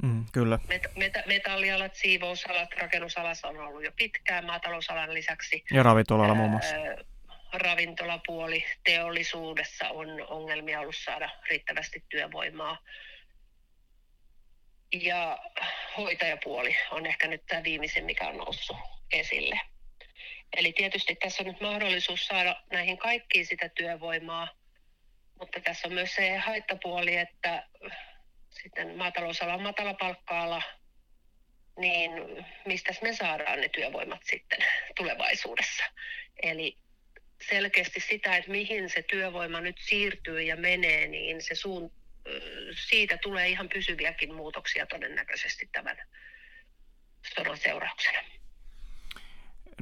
Mm, 0.02 0.24
kyllä. 0.32 0.58
Met- 0.66 0.92
met- 0.98 1.26
metallialat, 1.26 1.94
siivousalat, 1.94 2.68
rakennusalassa 2.80 3.48
on 3.48 3.56
ollut 3.56 3.84
jo 3.84 3.92
pitkään 3.96 4.46
maatalousalan 4.46 5.14
lisäksi. 5.14 5.64
Ja 5.70 5.82
ravintolalla 5.82 6.34
muun 6.34 6.50
muassa 6.50 6.74
ravintolapuoli, 7.52 8.64
teollisuudessa 8.84 9.88
on 9.88 10.26
ongelmia 10.28 10.80
ollut 10.80 10.96
saada 10.96 11.30
riittävästi 11.50 12.04
työvoimaa. 12.08 12.78
Ja 14.92 15.38
hoitajapuoli 15.96 16.76
on 16.90 17.06
ehkä 17.06 17.28
nyt 17.28 17.46
tämä 17.46 17.62
viimeisin, 17.62 18.04
mikä 18.04 18.28
on 18.28 18.36
noussut 18.36 18.76
esille. 19.12 19.60
Eli 20.56 20.72
tietysti 20.72 21.14
tässä 21.14 21.42
on 21.42 21.46
nyt 21.46 21.60
mahdollisuus 21.60 22.26
saada 22.26 22.62
näihin 22.72 22.98
kaikkiin 22.98 23.46
sitä 23.46 23.68
työvoimaa, 23.68 24.48
mutta 25.38 25.60
tässä 25.60 25.88
on 25.88 25.94
myös 25.94 26.14
se 26.14 26.36
haittapuoli, 26.36 27.16
että 27.16 27.68
sitten 28.48 28.96
maatalousala 28.96 29.54
on 29.54 29.62
matalapalkka-ala, 29.62 30.62
niin 31.78 32.12
mistä 32.66 32.94
me 33.02 33.14
saadaan 33.14 33.60
ne 33.60 33.68
työvoimat 33.68 34.20
sitten 34.24 34.58
tulevaisuudessa. 34.96 35.84
Eli 36.42 36.78
selkeästi 37.40 38.00
sitä, 38.00 38.36
että 38.36 38.50
mihin 38.50 38.90
se 38.90 39.02
työvoima 39.02 39.60
nyt 39.60 39.76
siirtyy 39.80 40.42
ja 40.42 40.56
menee, 40.56 41.08
niin 41.08 41.42
se 41.42 41.54
suun, 41.54 41.92
siitä 42.88 43.18
tulee 43.22 43.48
ihan 43.48 43.68
pysyviäkin 43.68 44.34
muutoksia 44.34 44.86
todennäköisesti 44.86 45.68
tämän 45.72 45.96
sodan 47.34 47.56
seurauksena. 47.56 48.18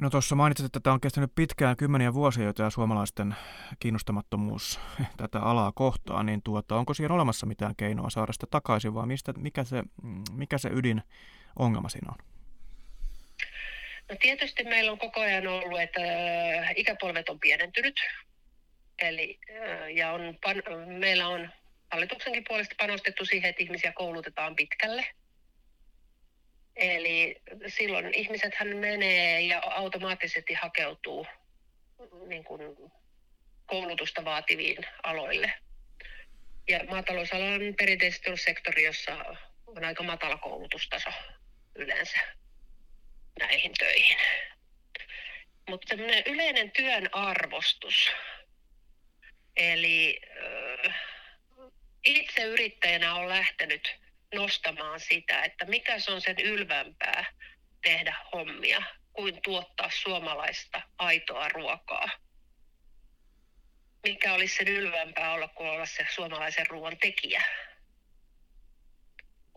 No 0.01 0.09
tuossa 0.09 0.35
mainitsit, 0.35 0.65
että 0.65 0.79
tämä 0.79 0.93
on 0.93 1.01
kestänyt 1.01 1.35
pitkään 1.35 1.77
kymmeniä 1.77 2.13
vuosia 2.13 2.43
jo 2.43 2.53
tämä 2.53 2.69
suomalaisten 2.69 3.35
kiinnostamattomuus 3.79 4.79
tätä 5.17 5.39
alaa 5.39 5.71
kohtaan, 5.71 6.25
niin 6.25 6.41
tuota, 6.41 6.75
onko 6.75 6.93
siihen 6.93 7.11
olemassa 7.11 7.45
mitään 7.45 7.75
keinoa 7.75 8.09
saada 8.09 8.33
sitä 8.33 8.47
takaisin 8.51 8.93
vai 8.93 9.07
mistä, 9.07 9.33
mikä, 9.37 9.63
se, 9.63 9.83
mikä 10.31 10.57
se 10.57 10.69
ydin 10.73 11.01
ongelma 11.59 11.89
siinä 11.89 12.11
on? 12.11 12.36
No 14.09 14.15
tietysti 14.19 14.63
meillä 14.63 14.91
on 14.91 14.99
koko 14.99 15.21
ajan 15.21 15.47
ollut, 15.47 15.81
että 15.81 16.01
äh, 16.01 16.73
ikäpolvet 16.75 17.29
on 17.29 17.39
pienentynyt. 17.39 17.95
Eli, 19.01 19.39
äh, 19.49 19.91
ja 19.91 20.11
on, 20.11 20.37
meillä 20.85 21.27
on 21.27 21.49
hallituksenkin 21.91 22.43
puolesta 22.47 22.75
panostettu 22.77 23.25
siihen, 23.25 23.49
että 23.49 23.63
ihmisiä 23.63 23.91
koulutetaan 23.91 24.55
pitkälle– 24.55 25.05
Eli 26.77 27.41
silloin 27.67 28.13
ihmisethän 28.13 28.77
menee 28.77 29.41
ja 29.41 29.61
automaattisesti 29.65 30.53
hakeutuu 30.53 31.27
niin 32.27 32.43
kuin 32.43 32.61
koulutusta 33.65 34.25
vaativiin 34.25 34.77
aloille. 35.03 35.53
Ja 36.69 36.79
maatalousala 36.89 37.45
on 37.45 37.61
perinteisesti 37.77 38.37
sektori, 38.37 38.83
jossa 38.83 39.25
on 39.67 39.83
aika 39.83 40.03
matala 40.03 40.37
koulutustaso 40.37 41.09
yleensä 41.75 42.19
näihin 43.39 43.71
töihin. 43.79 44.17
Mutta 45.69 45.95
yleinen 46.25 46.71
työn 46.71 47.09
arvostus, 47.11 48.11
eli 49.55 50.21
itse 52.03 52.43
yrittäjänä 52.43 53.15
on 53.15 53.29
lähtenyt 53.29 53.95
nostamaan 54.33 54.99
sitä, 54.99 55.43
että 55.43 55.65
mikä 55.65 55.99
se 55.99 56.11
on 56.11 56.21
sen 56.21 56.39
ylvämpää 56.39 57.25
tehdä 57.81 58.15
hommia 58.33 58.83
kuin 59.13 59.41
tuottaa 59.43 59.89
suomalaista 59.89 60.81
aitoa 60.97 61.49
ruokaa. 61.49 62.09
Mikä 64.03 64.33
olisi 64.33 64.55
sen 64.55 64.67
ylvämpää 64.67 65.33
olla 65.33 65.47
kuin 65.47 65.69
olla 65.69 65.85
se 65.85 66.07
suomalaisen 66.09 66.67
ruoan 66.67 66.97
tekijä. 66.97 67.43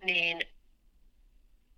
Niin 0.04 0.59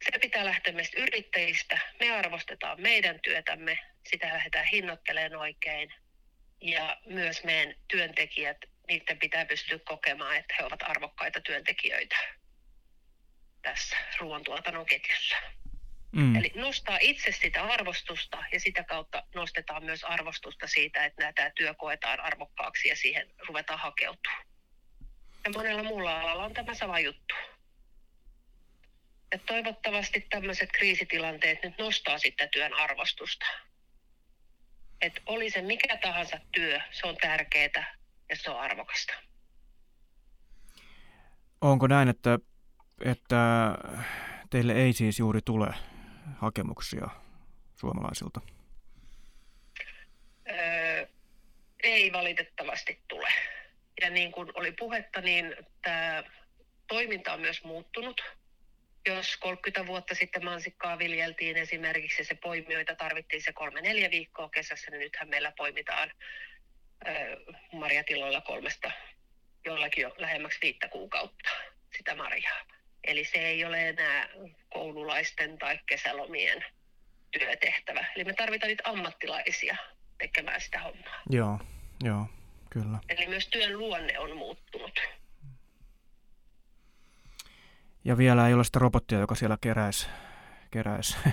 se 0.02 0.18
pitää 0.18 0.44
lähteä 0.44 0.72
meistä 0.72 1.00
yrittäjistä. 1.00 1.78
Me 2.00 2.10
arvostetaan 2.10 2.80
meidän 2.80 3.20
työtämme, 3.20 3.78
sitä 4.10 4.26
lähdetään 4.26 4.66
hinnoittelemaan 4.66 5.40
oikein. 5.40 5.94
Ja 6.60 6.96
myös 7.06 7.44
meidän 7.44 7.74
työntekijät, 7.88 8.56
niiden 8.88 9.18
pitää 9.18 9.44
pystyä 9.44 9.78
kokemaan, 9.78 10.36
että 10.36 10.54
he 10.58 10.64
ovat 10.64 10.82
arvokkaita 10.82 11.40
työntekijöitä 11.40 12.16
tässä 13.62 13.96
ruoantuotannon 14.18 14.86
ketjussa. 14.86 15.36
Mm. 16.12 16.36
Eli 16.36 16.52
nostaa 16.54 16.98
itse 17.00 17.32
sitä 17.32 17.62
arvostusta 17.62 18.44
ja 18.52 18.60
sitä 18.60 18.84
kautta 18.84 19.22
nostetaan 19.34 19.84
myös 19.84 20.04
arvostusta 20.04 20.66
siitä, 20.66 21.04
että 21.04 21.32
tämä 21.32 21.50
työ 21.50 21.74
koetaan 21.74 22.20
arvokkaaksi 22.20 22.88
ja 22.88 22.96
siihen 22.96 23.30
ruvetaan 23.48 23.78
hakeutumaan. 23.78 24.46
Ja 25.44 25.50
monella 25.50 25.82
muulla 25.82 26.20
alalla 26.20 26.44
on 26.44 26.54
tämä 26.54 26.74
sama 26.74 27.00
juttu. 27.00 27.34
Ja 29.32 29.38
toivottavasti 29.38 30.26
tämmöiset 30.30 30.70
kriisitilanteet 30.72 31.62
nyt 31.62 31.78
nostaa 31.78 32.18
sitä 32.18 32.46
työn 32.46 32.74
arvostusta. 32.74 33.46
Että 35.00 35.20
oli 35.26 35.50
se 35.50 35.62
mikä 35.62 35.96
tahansa 35.96 36.40
työ, 36.52 36.80
se 36.90 37.06
on 37.06 37.16
tärkeää 37.16 37.96
ja 38.28 38.36
se 38.36 38.50
on 38.50 38.60
arvokasta. 38.60 39.14
Onko 41.60 41.86
näin, 41.86 42.08
että 42.08 42.38
että 43.04 43.36
teille 44.50 44.72
ei 44.72 44.92
siis 44.92 45.18
juuri 45.18 45.40
tule 45.44 45.74
hakemuksia 46.38 47.08
suomalaisilta? 47.76 48.40
Öö, 50.50 51.06
ei 51.82 52.12
valitettavasti 52.12 53.00
tule. 53.08 53.32
Ja 54.00 54.10
niin 54.10 54.32
kuin 54.32 54.48
oli 54.54 54.72
puhetta, 54.72 55.20
niin 55.20 55.56
tämä 55.82 56.24
toiminta 56.88 57.32
on 57.32 57.40
myös 57.40 57.64
muuttunut. 57.64 58.20
Jos 59.06 59.36
30 59.36 59.86
vuotta 59.86 60.14
sitten 60.14 60.44
mansikkaa 60.44 60.98
viljeltiin 60.98 61.56
esimerkiksi 61.56 62.24
se 62.24 62.34
poimijoita 62.34 62.94
tarvittiin 62.94 63.42
se 63.42 63.52
kolme 63.52 63.80
neljä 63.80 64.10
viikkoa 64.10 64.48
kesässä, 64.48 64.90
niin 64.90 65.00
nythän 65.00 65.28
meillä 65.28 65.52
poimitaan 65.56 66.10
öö, 67.06 67.36
marjatiloilla 67.72 68.40
kolmesta 68.40 68.90
jollakin 69.64 70.02
jo 70.02 70.14
lähemmäksi 70.18 70.58
viittä 70.62 70.88
kuukautta 70.88 71.50
sitä 71.96 72.14
marjaa. 72.14 72.60
Eli 73.04 73.24
se 73.24 73.38
ei 73.38 73.64
ole 73.64 73.88
enää 73.88 74.28
koululaisten 74.70 75.58
tai 75.58 75.78
kesälomien 75.86 76.64
työtehtävä. 77.30 78.04
Eli 78.16 78.24
me 78.24 78.32
tarvitaan 78.32 78.68
niitä 78.68 78.90
ammattilaisia 78.90 79.76
tekemään 80.18 80.60
sitä 80.60 80.80
hommaa. 80.80 81.22
Joo, 81.30 81.58
joo, 82.04 82.26
kyllä. 82.70 82.98
Eli 83.08 83.26
myös 83.26 83.48
työn 83.48 83.78
luonne 83.78 84.18
on 84.18 84.36
muuttunut. 84.36 85.00
Ja 88.04 88.18
vielä 88.18 88.48
ei 88.48 88.54
ole 88.54 88.64
sitä 88.64 88.78
robottia, 88.78 89.18
joka 89.18 89.34
siellä 89.34 89.58
keräisi. 89.60 90.06
keräisi. 90.70 91.16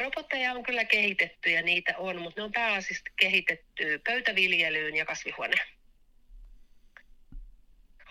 Robotteja 0.00 0.52
on 0.52 0.62
kyllä 0.62 0.84
kehitetty 0.84 1.50
ja 1.50 1.62
niitä 1.62 1.94
on, 1.98 2.22
mutta 2.22 2.40
ne 2.40 2.44
on 2.44 2.52
pääasiassa 2.52 3.04
kehitetty 3.16 4.00
pöytäviljelyyn 4.04 4.96
ja 4.96 5.04
kasvihuone 5.04 5.56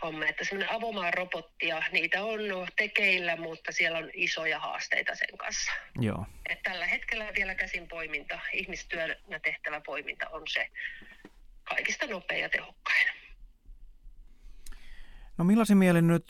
homma, 0.04 0.26
että 0.26 0.44
semmoinen 0.44 0.76
avomaan 0.76 1.14
robottia, 1.14 1.84
niitä 1.92 2.24
on 2.24 2.40
tekeillä, 2.76 3.36
mutta 3.36 3.72
siellä 3.72 3.98
on 3.98 4.10
isoja 4.14 4.60
haasteita 4.60 5.16
sen 5.16 5.38
kanssa. 5.38 5.72
Joo. 6.00 6.26
Et 6.50 6.60
tällä 6.64 6.86
hetkellä 6.88 7.32
vielä 7.36 7.56
käsin 7.56 7.88
poiminta, 7.88 8.40
ihmistyönä 8.54 9.40
tehtävä 9.44 9.82
poiminta 9.82 10.30
on 10.30 10.42
se 10.48 10.68
kaikista 11.64 12.08
nopein 12.08 12.42
ja 12.42 12.50
tehokkain. 12.50 13.08
No 15.44 15.48
millaisin 15.48 15.78
mielin 15.78 16.08
nyt 16.08 16.28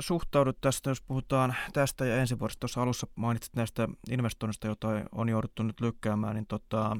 suhtaudut 0.00 0.60
tästä, 0.60 0.90
jos 0.90 1.00
puhutaan 1.00 1.54
tästä 1.72 2.06
ja 2.06 2.16
ensi 2.16 2.38
vuodesta, 2.38 2.60
tuossa 2.60 2.82
alussa 2.82 3.06
mainitsit 3.14 3.56
näistä 3.56 3.88
investoinnista, 4.10 4.66
joita 4.66 4.88
on 5.12 5.28
jouduttu 5.28 5.62
nyt 5.62 5.80
lykkäämään, 5.80 6.34
niin 6.34 6.46
tota, 6.46 6.96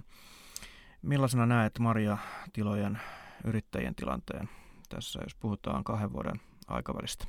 millaisena 1.02 1.46
näet 1.46 1.78
Maria-tilojen 1.78 2.98
yrittäjien 3.44 3.94
tilanteen 3.94 4.48
tässä, 4.88 5.20
jos 5.22 5.34
puhutaan 5.34 5.84
kahden 5.84 6.12
vuoden 6.12 6.40
aikavälistä? 6.68 7.24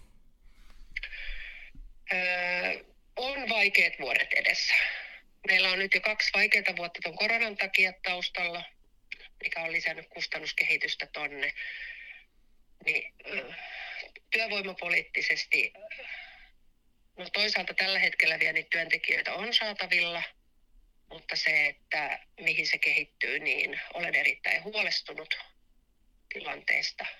Öö, 2.14 2.86
on 3.16 3.50
vaikeat 3.50 3.94
vuodet 4.02 4.34
edessä. 4.34 4.74
Meillä 5.48 5.70
on 5.72 5.80
nyt 5.80 5.96
jo 5.96 6.02
kaksi 6.02 6.30
vaikeaa 6.34 6.78
vuotta 6.78 7.00
tuon 7.04 7.18
koronan 7.18 7.58
takia 7.58 7.94
taustalla, 8.04 8.64
mikä 9.44 9.64
on 9.64 9.72
lisännyt 9.72 10.08
kustannuskehitystä 10.08 11.08
tonne. 11.14 11.54
Niin, 12.86 13.14
öö, 13.28 13.54
työvoimapoliittisesti, 14.30 15.74
no 17.18 17.30
toisaalta 17.34 17.74
tällä 17.74 18.00
hetkellä 18.00 18.40
vielä 18.40 18.54
niitä 18.54 18.70
työntekijöitä 18.70 19.34
on 19.34 19.54
saatavilla, 19.54 20.24
mutta 21.10 21.36
se, 21.36 21.68
että 21.68 22.20
mihin 22.40 22.68
se 22.68 22.78
kehittyy, 22.78 23.40
niin 23.40 23.80
olen 23.94 24.16
erittäin 24.16 24.64
huolestunut 24.64 25.38
tilanteesta– 26.34 27.06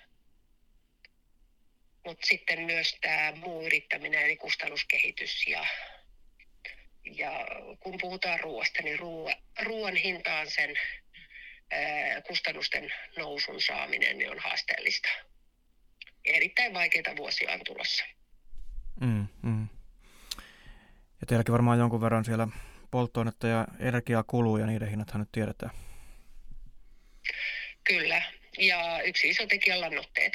mutta 2.04 2.26
sitten 2.26 2.60
myös 2.60 2.96
tämä 3.00 3.32
muu 3.36 3.66
yrittäminen 3.66 4.22
eli 4.22 4.36
kustannuskehitys 4.36 5.46
ja, 5.46 5.66
ja 7.04 7.46
kun 7.80 7.98
puhutaan 8.00 8.40
ruoasta, 8.40 8.82
niin 8.82 8.98
ruoan, 9.62 9.96
hintaan 9.96 10.50
sen 10.50 10.76
kustannusten 12.26 12.94
nousun 13.16 13.62
saaminen 13.62 14.18
niin 14.18 14.30
on 14.30 14.38
haasteellista. 14.38 15.08
Erittäin 16.24 16.74
vaikeita 16.74 17.16
vuosia 17.16 17.52
on 17.52 17.60
tulossa. 17.64 18.04
Mm, 19.00 19.26
mm. 19.42 19.68
Ja 21.20 21.26
teilläkin 21.26 21.52
varmaan 21.52 21.78
jonkun 21.78 22.00
verran 22.00 22.24
siellä 22.24 22.48
polttoainetta 22.90 23.46
ja 23.48 23.66
energiaa 23.78 24.22
kuluu 24.22 24.56
ja 24.56 24.66
niiden 24.66 24.88
hinnathan 24.88 25.20
nyt 25.20 25.32
tiedetään. 25.32 25.72
Kyllä, 27.84 28.22
ja 28.58 29.02
yksi 29.02 29.28
iso 29.28 29.46
tekijä 29.46 29.74
on 29.74 29.80
lannoitteet 29.80 30.32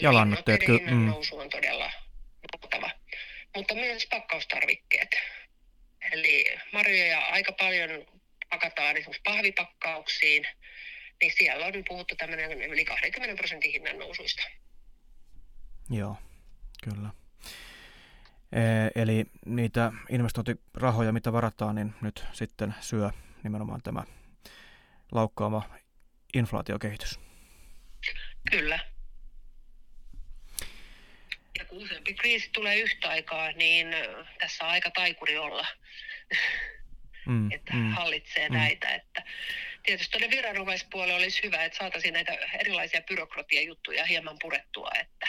ja 0.00 0.14
lannoitteet. 0.14 0.64
Kyllä. 0.64 0.90
Mm. 0.90 1.06
nousu 1.06 1.38
on 1.38 1.50
todella 1.50 1.90
valtava. 2.62 2.90
Mutta 3.56 3.74
myös 3.74 4.06
pakkaustarvikkeet. 4.10 5.08
Eli 6.12 6.44
marjoja 6.72 7.20
aika 7.20 7.52
paljon 7.52 8.06
pakataan 8.50 8.96
esimerkiksi 8.96 9.22
pahvipakkauksiin, 9.24 10.46
niin 11.20 11.32
siellä 11.38 11.66
on 11.66 11.72
puhuttu 11.88 12.14
tämmöinen 12.16 12.62
yli 12.62 12.84
20 12.84 13.36
prosentin 13.36 13.72
hinnan 13.72 13.98
nousuista. 13.98 14.42
Joo, 15.90 16.16
kyllä. 16.84 17.10
E- 18.52 19.02
eli 19.02 19.24
niitä 19.46 19.92
investointirahoja, 20.08 21.12
mitä 21.12 21.32
varataan, 21.32 21.74
niin 21.74 21.94
nyt 22.00 22.24
sitten 22.32 22.74
syö 22.80 23.10
nimenomaan 23.42 23.82
tämä 23.82 24.04
laukkaava 25.12 25.62
inflaatiokehitys. 26.34 27.20
Kyllä, 28.50 28.78
ja 31.58 31.64
kun 31.64 31.78
useampi 31.78 32.14
kriisi 32.14 32.50
tulee 32.52 32.76
yhtä 32.76 33.08
aikaa, 33.08 33.52
niin 33.52 33.86
tässä 34.38 34.64
on 34.64 34.70
aika 34.70 34.90
taikuri 34.90 35.38
olla. 35.38 35.66
mm, 37.26 37.50
että 37.54 37.74
mm, 37.74 37.90
hallitsee 37.92 38.48
mm. 38.48 38.54
näitä. 38.54 38.94
Että 38.94 39.22
tietysti 39.86 40.18
tuonne 40.18 40.36
viranomaispuolelle 40.36 41.14
olisi 41.14 41.42
hyvä, 41.42 41.64
että 41.64 41.78
saataisiin 41.78 42.14
näitä 42.14 42.32
erilaisia 42.32 43.02
byrokratiajuttuja 43.02 44.04
hieman 44.04 44.36
purettua, 44.42 44.90
että 45.00 45.28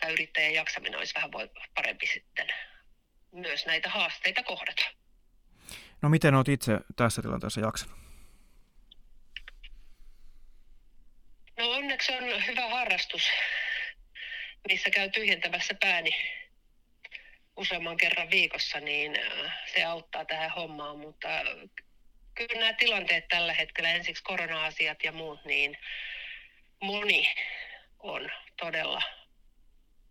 tämä 0.00 0.12
yrittäjän 0.12 0.54
jaksaminen 0.54 0.98
olisi 0.98 1.14
vähän 1.14 1.30
parempi 1.74 2.06
sitten 2.06 2.48
myös 3.32 3.66
näitä 3.66 3.88
haasteita 3.88 4.42
kohdata. 4.42 4.84
No 6.02 6.08
miten 6.08 6.34
olet 6.34 6.48
itse 6.48 6.72
tässä 6.96 7.22
tilanteessa 7.22 7.60
jaksanut? 7.60 7.98
No 11.56 11.70
onneksi 11.70 12.12
on 12.12 12.46
hyvä 12.46 12.68
harrastus, 12.68 13.22
missä 14.68 14.90
käy 14.90 15.10
tyhjentämässä 15.10 15.74
pääni 15.80 16.10
useamman 17.56 17.96
kerran 17.96 18.30
viikossa, 18.30 18.80
niin 18.80 19.16
äh, 19.16 19.52
se 19.74 19.84
auttaa 19.84 20.24
tähän 20.24 20.50
hommaan, 20.50 20.98
mutta 20.98 21.28
kyllä 22.48 22.60
nämä 22.60 22.72
tilanteet 22.72 23.28
tällä 23.28 23.54
hetkellä, 23.54 23.90
ensiksi 23.90 24.22
korona-asiat 24.22 25.04
ja 25.04 25.12
muut, 25.12 25.44
niin 25.44 25.78
moni 26.80 27.34
on 27.98 28.30
todella 28.56 29.02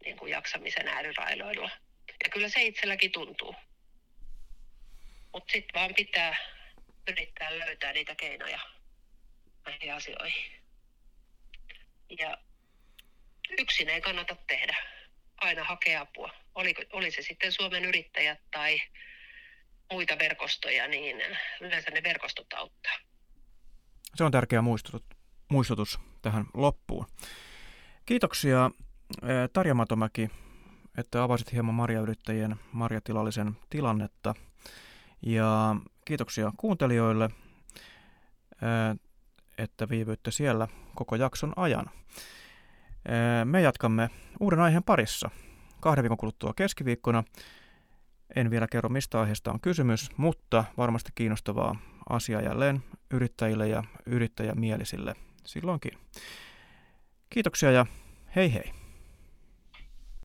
niin 0.06 0.18
kuin 0.18 0.32
jaksamisen 0.32 0.88
äärirailoilla. 0.88 1.70
Ja 2.24 2.30
kyllä 2.32 2.50
se 2.50 2.64
itselläkin 2.64 3.12
tuntuu. 3.12 3.56
Mutta 5.34 5.52
sitten 5.52 5.82
vaan 5.82 5.94
pitää 5.96 6.36
yrittää 7.08 7.60
löytää 7.60 7.94
niitä 7.94 8.16
keinoja 8.16 8.60
näihin 9.66 9.94
asioihin. 9.94 10.52
Ja 12.20 12.38
yksin 13.60 13.90
ei 13.90 14.02
kannata 14.02 14.36
tehdä. 14.48 14.76
Aina 15.38 15.64
hakea 15.64 16.02
apua. 16.02 16.34
Oli, 16.56 16.74
oli 16.92 17.12
se 17.12 17.22
sitten 17.22 17.52
Suomen 17.52 17.86
yrittäjät 17.86 18.40
tai 18.52 18.82
muita 19.92 20.16
verkostoja, 20.20 20.88
niin 20.88 21.22
yleensä 21.62 21.92
ne 21.92 22.04
verkostot 22.04 22.54
auttaa. 22.54 22.94
Se 24.16 24.24
on 24.24 24.32
tärkeä 24.32 24.62
muistutus, 25.50 26.00
tähän 26.22 26.46
loppuun. 26.54 27.06
Kiitoksia 28.06 28.72
Tarja 29.54 29.74
Matomäki, 29.74 30.30
että 30.98 31.24
avasit 31.24 31.52
hieman 31.54 31.76
marjayrittäjien 31.76 32.56
marjatilallisen 32.72 33.58
tilannetta. 33.70 34.36
Ja 35.26 35.76
kiitoksia 36.06 36.52
kuuntelijoille, 36.58 37.30
että 39.58 39.90
viivyitte 39.90 40.32
siellä 40.32 40.68
koko 40.96 41.16
jakson 41.16 41.54
ajan. 41.56 41.90
Me 43.46 43.62
jatkamme 43.62 44.10
uuden 44.40 44.60
aiheen 44.60 44.84
parissa 44.84 45.30
kahden 45.80 46.04
viikon 46.04 46.18
kuluttua 46.18 46.54
keskiviikkona. 46.56 47.24
En 48.36 48.52
vielä 48.52 48.68
kerro, 48.72 48.90
mistä 48.90 49.20
aiheesta 49.22 49.52
on 49.52 49.60
kysymys, 49.60 50.10
mutta 50.18 50.64
varmasti 50.78 51.12
kiinnostavaa 51.16 51.76
asia 52.10 52.42
jälleen 52.42 52.84
yrittäjille 53.12 53.68
ja 53.68 53.84
yrittäjämielisille 54.06 55.16
silloinkin. 55.46 55.92
Kiitoksia 57.30 57.72
ja 57.72 57.86
hei 58.36 58.54
hei! 58.54 58.79